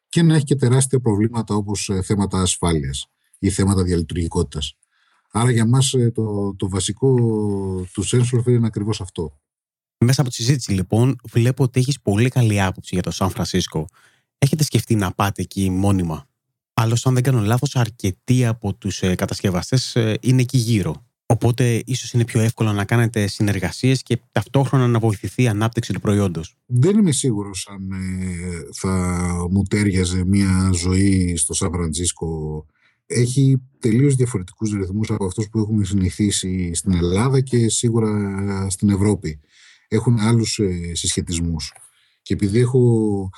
και 0.09 0.23
να 0.23 0.35
έχει 0.35 0.45
και 0.45 0.55
τεράστια 0.55 1.01
προβλήματα 1.01 1.55
όπως 1.55 1.91
θέματα 2.03 2.41
ασφάλειας 2.41 3.07
ή 3.39 3.51
θέματα 3.51 3.83
διαλειτουργικότητας. 3.83 4.77
Άρα 5.37 5.51
για 5.51 5.67
μας 5.67 5.93
ε, 5.93 6.11
το, 6.11 6.55
το 6.57 6.69
βασικό 6.69 7.15
του 7.93 8.05
sensor 8.05 8.47
είναι 8.47 8.67
ακριβώς 8.67 9.01
αυτό. 9.01 9.39
Μέσα 9.99 10.21
από 10.21 10.31
τη 10.31 10.37
συζήτηση 10.37 10.73
λοιπόν 10.73 11.17
βλέπω 11.31 11.63
ότι 11.63 11.81
έχεις 11.81 12.01
πολύ 12.01 12.29
καλή 12.29 12.63
άποψη 12.63 12.91
για 12.93 13.03
το 13.03 13.11
Σαν 13.11 13.31
Φρανσίσκο. 13.31 13.87
Έχετε 14.39 14.65
σκεφτεί 14.65 14.95
να 14.95 15.13
πάτε 15.13 15.43
εκεί 15.43 15.71
μόνιμα; 15.71 16.27
Άλλωστε 16.75 17.09
αν 17.09 17.15
δεν 17.15 17.23
κάνω 17.25 17.41
λάθος 17.41 17.77
αρκετοί 17.77 18.47
από 18.47 18.75
τους 18.75 19.03
ε, 19.03 19.15
κατασκευαστές 19.15 19.97
ε, 19.97 20.19
είναι 20.21 20.41
εκεί 20.41 20.59
γύρω. 20.59 21.05
Οπότε 21.27 21.83
ίσως 21.87 22.13
είναι 22.13 22.25
πιο 22.25 22.41
εύκολο 22.41 22.73
να 22.73 22.85
κάνετε 22.85 23.27
συνεργασίες 23.27 24.03
και 24.03 24.21
ταυτόχρονα 24.33 24.87
να 24.87 24.99
βοηθηθεί 24.99 25.43
η 25.43 25.49
ανάπτυξη 25.49 25.93
του 25.93 26.01
προϊόντος. 26.01 26.57
Δεν 26.67 26.99
είμαι 26.99 27.13
σίγουρος 27.13 27.69
αν 27.71 27.89
θα 28.73 29.27
μου 29.51 29.63
τέριαζε 29.63 30.25
μια 30.25 30.71
ζωή 30.75 31.37
στο 31.37 31.55
Σαν 31.55 31.71
Φρανσίσκο 31.73 32.67
έχει 33.07 33.63
τελείως 33.79 34.15
διαφορετικούς 34.15 34.73
ρυθμούς 34.73 35.11
από 35.11 35.25
αυτούς 35.25 35.49
που 35.49 35.59
έχουμε 35.59 35.85
συνηθίσει 35.85 36.75
στην 36.75 36.93
Ελλάδα 36.93 37.41
και 37.41 37.69
σίγουρα 37.69 38.71
στην 38.71 38.89
Ευρώπη. 38.89 39.41
Έχουν 39.89 40.19
άλλους 40.19 40.59
ε, 40.59 40.95
συσχετισμούς. 40.95 41.73
Και 42.23 42.35
επειδή 42.35 42.59
έχω 42.59 43.31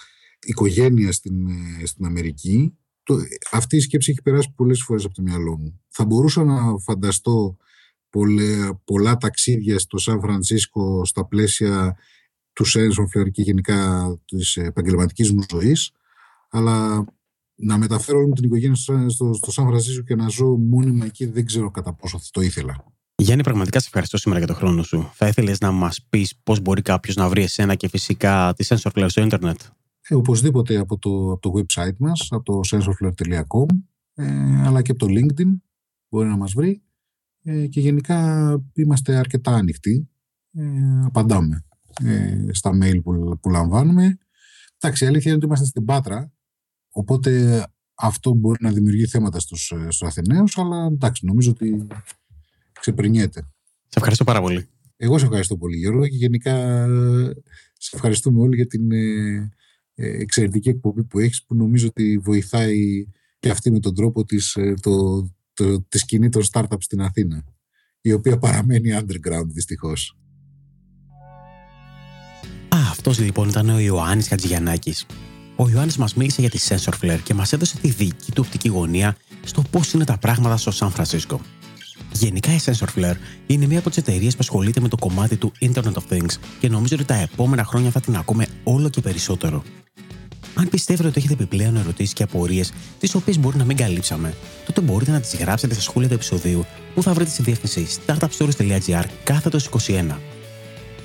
οικογένεια 0.42 1.12
στην, 1.12 1.46
ε, 1.46 1.86
στην 1.86 2.04
Αμερική. 2.04 2.78
Το, 3.02 3.18
αυτή 3.52 3.76
η 3.76 3.80
σκέψη 3.80 4.10
έχει 4.10 4.22
περάσει 4.22 4.52
πολλές 4.56 4.82
φορές 4.82 5.04
από 5.04 5.14
το 5.14 5.22
μυαλό 5.22 5.58
μου. 5.58 5.80
Θα 5.88 6.04
μπορούσα 6.04 6.44
να 6.44 6.78
φανταστώ 6.78 7.56
πολλά, 8.10 8.80
πολλά 8.84 9.16
ταξίδια 9.16 9.78
στο 9.78 9.98
Σαν 9.98 10.20
Φρανσίσκο 10.20 11.04
στα 11.04 11.26
πλαίσια 11.26 11.96
του 12.52 12.64
Σένσον 12.64 13.08
και 13.30 13.42
γενικά 13.42 14.10
της 14.24 14.56
επαγγελματικής 14.56 15.32
μου 15.32 15.42
ζωής, 15.50 15.92
αλλά 16.50 17.04
να 17.56 17.78
μεταφέρω 17.78 18.18
όλη 18.18 18.32
την 18.32 18.44
οικογένεια 18.44 18.74
στο, 18.74 19.08
στο, 19.08 19.32
στο 19.32 19.50
Σαν 19.50 19.66
Φρανσίσκο 19.66 20.02
και 20.02 20.14
να 20.14 20.28
ζω 20.28 20.46
μόνιμα 20.46 21.04
εκεί 21.04 21.26
δεν 21.26 21.46
ξέρω 21.46 21.70
κατά 21.70 21.94
πόσο 21.94 22.20
το 22.30 22.40
ήθελα. 22.40 22.84
Γιάννη, 23.22 23.42
πραγματικά 23.42 23.80
σε 23.80 23.86
ευχαριστώ 23.86 24.16
σήμερα 24.16 24.38
για 24.38 24.48
τον 24.48 24.56
χρόνο 24.56 24.82
σου. 24.82 25.10
Θα 25.12 25.26
ήθελες 25.26 25.60
να 25.60 25.70
μας 25.70 26.06
πεις 26.08 26.36
πώς 26.42 26.60
μπορεί 26.60 26.82
κάποιος 26.82 27.16
να 27.16 27.28
βρει 27.28 27.42
εσένα 27.42 27.74
και 27.74 27.88
φυσικά 27.88 28.54
τη 28.56 28.66
SensorFlare 28.68 29.06
στο 29.06 29.22
Ιντερνετ. 29.22 29.60
Ε, 30.08 30.14
οπωσδήποτε 30.14 30.76
από 30.76 30.98
το, 30.98 31.30
από 31.32 31.40
το 31.40 31.52
website 31.60 31.96
μας, 31.98 32.28
από 32.30 32.42
το 32.42 32.60
sensorflare.com, 32.70 33.66
ε, 34.14 34.62
αλλά 34.64 34.82
και 34.82 34.90
από 34.90 35.06
το 35.06 35.12
LinkedIn 35.12 35.56
μπορεί 36.08 36.28
να 36.28 36.36
μας 36.36 36.52
βρει. 36.52 36.82
Ε, 37.42 37.66
και 37.66 37.80
γενικά 37.80 38.50
είμαστε 38.72 39.16
αρκετά 39.16 39.50
ανοιχτοί. 39.50 40.08
Ε, 40.52 40.64
απαντάμε 41.04 41.64
ε, 42.04 42.46
στα 42.52 42.70
mail 42.82 43.02
που, 43.02 43.38
που 43.40 43.50
λαμβάνουμε. 43.50 44.18
Εντάξει, 44.80 45.04
η 45.04 45.06
αλήθεια 45.06 45.26
είναι 45.26 45.36
ότι 45.36 45.46
είμαστε 45.46 45.66
στην 45.66 45.84
Πάτρα, 45.84 46.32
οπότε 46.96 47.62
αυτό 47.94 48.34
μπορεί 48.34 48.58
να 48.60 48.70
δημιουργεί 48.72 49.06
θέματα 49.06 49.40
στους, 49.40 49.70
ε, 49.70 49.90
στους 49.90 50.02
Αθηναίους, 50.02 50.58
αλλά 50.58 50.86
εντάξει, 50.86 51.26
νομίζω 51.26 51.50
ότι 51.50 51.86
ξεπερνιέται. 52.80 53.40
Σε 53.86 53.96
ευχαριστώ 53.96 54.24
πάρα 54.24 54.40
πολύ. 54.40 54.68
Εγώ 54.96 55.18
σε 55.18 55.24
ευχαριστώ 55.24 55.56
πολύ 55.56 55.76
Γιώργο 55.76 56.08
και 56.08 56.16
γενικά 56.16 56.86
σε 57.78 57.90
ευχαριστούμε 57.96 58.40
όλοι 58.40 58.56
για 58.56 58.66
την 58.66 58.92
ε, 58.92 59.50
ε, 59.94 60.20
εξαιρετική 60.20 60.68
εκπομπή 60.68 61.04
που 61.04 61.18
έχεις 61.18 61.44
που 61.44 61.54
νομίζω 61.54 61.86
ότι 61.86 62.18
βοηθάει 62.18 63.06
και 63.38 63.50
αυτή 63.50 63.70
με 63.70 63.80
τον 63.80 63.94
τρόπο 63.94 64.24
της, 64.24 64.54
ε, 64.54 64.74
το, 64.80 65.26
το, 65.54 65.82
τη 65.82 65.98
σκηνή 65.98 66.28
των 66.28 66.42
startups 66.52 66.76
στην 66.80 67.00
Αθήνα 67.00 67.44
η 68.00 68.12
οποία 68.12 68.38
παραμένει 68.38 68.90
underground 68.92 69.46
δυστυχώς. 69.46 70.16
Α, 72.68 72.78
αυτός 72.90 73.18
λοιπόν 73.18 73.48
ήταν 73.48 73.68
ο 73.68 73.78
Ιωάννης 73.78 74.28
Χατζηγιαννάκης. 74.28 75.06
Ο 75.56 75.68
Ιωάννης 75.68 75.96
μας 75.96 76.14
μίλησε 76.14 76.40
για 76.40 76.50
τη 76.50 76.58
SensorFlare 76.68 77.18
και 77.22 77.34
μας 77.34 77.52
έδωσε 77.52 77.76
τη 77.76 77.88
δική 77.88 78.32
του 78.32 78.42
οπτική 78.46 78.68
γωνία 78.68 79.16
στο 79.44 79.62
πώς 79.70 79.92
είναι 79.92 80.04
τα 80.04 80.18
πράγματα 80.18 80.56
στο 80.56 80.70
Σαν 80.70 80.90
Φρανσίσκο. 80.90 81.40
Γενικά 82.12 82.52
η 82.52 82.58
SensorFlare 82.64 83.16
είναι 83.46 83.66
μία 83.66 83.78
από 83.78 83.88
τις 83.88 83.98
εταιρείες 83.98 84.32
που 84.32 84.38
ασχολείται 84.40 84.80
με 84.80 84.88
το 84.88 84.96
κομμάτι 84.96 85.36
του 85.36 85.52
Internet 85.60 85.92
of 85.92 86.12
Things 86.12 86.34
και 86.60 86.68
νομίζω 86.68 86.94
ότι 86.94 87.04
τα 87.04 87.14
επόμενα 87.14 87.64
χρόνια 87.64 87.90
θα 87.90 88.00
την 88.00 88.16
ακούμε 88.16 88.46
όλο 88.64 88.88
και 88.88 89.00
περισσότερο. 89.00 89.62
Αν 90.54 90.68
πιστεύετε 90.68 91.08
ότι 91.08 91.18
έχετε 91.18 91.32
επιπλέον 91.32 91.76
ερωτήσεις 91.76 92.12
και 92.12 92.22
απορίες, 92.22 92.72
τις 92.98 93.14
οποίες 93.14 93.38
μπορεί 93.38 93.56
να 93.56 93.64
μην 93.64 93.76
καλύψαμε, 93.76 94.34
τότε 94.66 94.80
μπορείτε 94.80 95.10
να 95.10 95.20
τις 95.20 95.36
γράψετε 95.36 95.74
στα 95.74 95.82
σχόλια 95.82 96.08
του 96.08 96.14
επεισοδίου 96.14 96.64
που 96.94 97.02
θα 97.02 97.12
βρείτε 97.12 97.30
στη 97.30 97.42
διεύθυνση 97.42 97.86
startupstories.gr 98.06 99.04
κάθετος 99.24 99.68
21. 99.86 100.16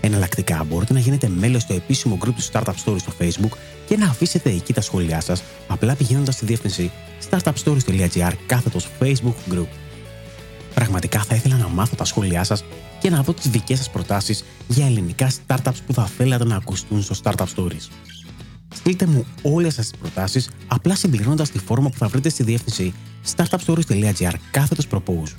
Εναλλακτικά, 0.01 0.63
μπορείτε 0.63 0.93
να 0.93 0.99
γίνετε 0.99 1.27
μέλος 1.27 1.61
στο 1.61 1.73
επίσημο 1.73 2.17
group 2.25 2.33
του 2.35 2.43
Startup 2.51 2.73
Stories 2.85 2.99
στο 2.99 3.11
Facebook 3.19 3.57
και 3.87 3.97
να 3.97 4.05
αφήσετε 4.05 4.49
εκεί 4.49 4.73
τα 4.73 4.81
σχόλιά 4.81 5.21
σας, 5.21 5.43
απλά 5.67 5.95
πηγαίνοντας 5.95 6.35
στη 6.35 6.45
διεύθυνση 6.45 6.91
startupstories.gr 7.29 8.31
κάθετος 8.45 8.87
Facebook 8.99 9.53
group. 9.53 9.67
Πραγματικά 10.73 11.19
θα 11.19 11.35
ήθελα 11.35 11.57
να 11.57 11.67
μάθω 11.67 11.95
τα 11.95 12.05
σχόλιά 12.05 12.43
σας 12.43 12.63
και 12.99 13.09
να 13.09 13.21
δω 13.21 13.33
τις 13.33 13.49
δικές 13.49 13.77
σας 13.77 13.89
προτάσεις 13.89 14.43
για 14.67 14.85
ελληνικά 14.85 15.31
startups 15.47 15.77
που 15.85 15.93
θα 15.93 16.05
θέλατε 16.05 16.45
να 16.45 16.55
ακουστούν 16.55 17.01
στο 17.01 17.15
Startup 17.23 17.45
Stories. 17.55 17.89
Στείλτε 18.73 19.05
μου 19.05 19.25
όλες 19.41 19.73
σας 19.73 19.89
τις 19.89 19.99
προτάσεις 19.99 20.49
απλά 20.67 20.95
συμπληρώνοντας 20.95 21.49
τη 21.49 21.59
φόρμα 21.59 21.89
που 21.89 21.97
θα 21.97 22.07
βρείτε 22.07 22.29
στη 22.29 22.43
διεύθυνση 22.43 22.93
startupstories.gr 23.35 24.33
κάθετος 24.51 24.87
propose. 24.91 25.33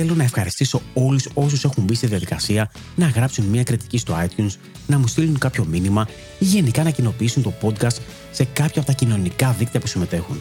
Θέλω 0.00 0.14
να 0.14 0.22
ευχαριστήσω 0.22 0.82
όλους 0.94 1.28
όσους 1.34 1.64
έχουν 1.64 1.84
μπει 1.84 1.94
στη 1.94 2.06
διαδικασία 2.06 2.70
να 2.94 3.06
γράψουν 3.06 3.44
μια 3.44 3.62
κριτική 3.62 3.98
στο 3.98 4.16
iTunes, 4.26 4.50
να 4.86 4.98
μου 4.98 5.06
στείλουν 5.06 5.38
κάποιο 5.38 5.64
μήνυμα 5.64 6.08
ή 6.38 6.44
γενικά 6.44 6.82
να 6.82 6.90
κοινοποιήσουν 6.90 7.42
το 7.42 7.52
podcast 7.62 7.96
σε 8.30 8.44
κάποια 8.44 8.80
από 8.80 8.86
τα 8.86 8.92
κοινωνικά 8.92 9.52
δίκτυα 9.58 9.80
που 9.80 9.86
συμμετέχουν. 9.86 10.40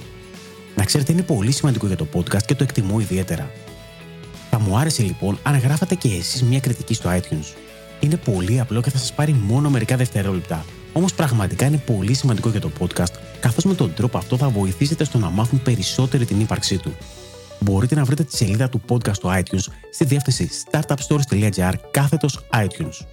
Να 0.76 0.84
ξέρετε, 0.84 1.12
είναι 1.12 1.22
πολύ 1.22 1.52
σημαντικό 1.52 1.88
για 1.88 1.96
το 1.96 2.08
podcast 2.14 2.44
και 2.46 2.56
το 2.56 2.64
εκτιμώ 2.64 3.00
ιδιαίτερα. 3.00 3.52
Θα 4.50 4.60
μου 4.60 4.78
άρεσε 4.78 5.04
λοιπόν 5.04 5.40
αν 5.44 5.58
γράφατε 5.60 5.96
και 5.96 6.08
εσείς 6.08 6.44
μια 6.44 6.60
κριτική 6.60 6.94
στο 6.94 7.10
iTunes. 7.10 7.56
Είναι 8.00 8.18
πολύ 8.18 8.60
απλό 8.60 8.82
και 8.82 8.90
θα 8.90 8.98
σας 8.98 9.14
πάρει 9.14 9.34
μόνο 9.34 9.70
μερικά 9.70 9.96
δευτερόλεπτα. 9.96 10.66
Όμως 10.94 11.14
πραγματικά 11.14 11.66
είναι 11.66 11.82
πολύ 11.86 12.14
σημαντικό 12.14 12.50
για 12.50 12.62
το 12.62 12.72
podcast, 12.80 13.14
καθώς 13.40 13.64
με 13.64 13.76
τον 13.76 13.94
τρόπο 13.94 14.18
αυτό 14.18 14.38
θα 14.38 14.50
βοηθήσετε 14.50 15.04
στο 15.04 15.18
να 15.18 15.30
μάθουν 15.30 15.62
περισσότερη 15.62 16.26
την 16.26 16.40
ύπαρξή 16.40 16.78
του. 16.78 16.96
Μπορείτε 17.60 17.96
να 17.96 18.04
βρείτε 18.04 18.24
τη 18.24 18.36
σελίδα 18.36 18.70
του 18.70 18.82
podcast 18.90 19.14
στο 19.14 19.30
iTunes 19.34 19.66
στη 19.94 20.06
διεύθυνση 20.06 20.50
startupstories.gr 20.72 21.74
κάθετος 21.92 22.40
iTunes. 22.54 23.06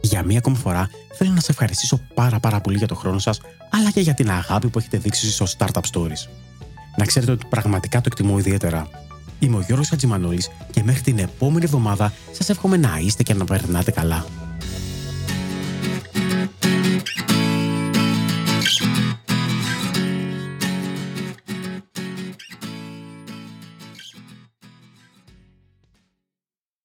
Για 0.00 0.22
μία 0.22 0.38
ακόμη 0.38 0.56
φορά 0.56 0.90
θέλω 1.12 1.30
να 1.30 1.40
σα 1.40 1.52
ευχαριστήσω 1.52 2.00
πάρα 2.14 2.40
πάρα 2.40 2.60
πολύ 2.60 2.76
για 2.76 2.86
το 2.86 2.94
χρόνο 2.94 3.18
σας, 3.18 3.40
αλλά 3.70 3.90
και 3.90 4.00
για 4.00 4.14
την 4.14 4.30
αγάπη 4.30 4.68
που 4.68 4.78
έχετε 4.78 4.98
δείξει 4.98 5.30
στο 5.30 5.46
Startup 5.58 5.80
Stories. 5.92 6.28
Να 6.96 7.04
ξέρετε 7.04 7.32
ότι 7.32 7.46
πραγματικά 7.48 8.00
το 8.00 8.08
εκτιμώ 8.12 8.38
ιδιαίτερα. 8.38 8.88
Είμαι 9.38 9.56
ο 9.56 9.60
Γιώργος 9.60 9.88
Χατζημανόλης 9.88 10.50
και 10.70 10.82
μέχρι 10.82 11.02
την 11.02 11.18
επόμενη 11.18 11.64
εβδομάδα 11.64 12.12
σας 12.32 12.48
εύχομαι 12.48 12.76
να 12.76 12.98
είστε 12.98 13.22
και 13.22 13.34
να 13.34 13.44
περνάτε 13.44 13.90
καλά. 13.90 14.26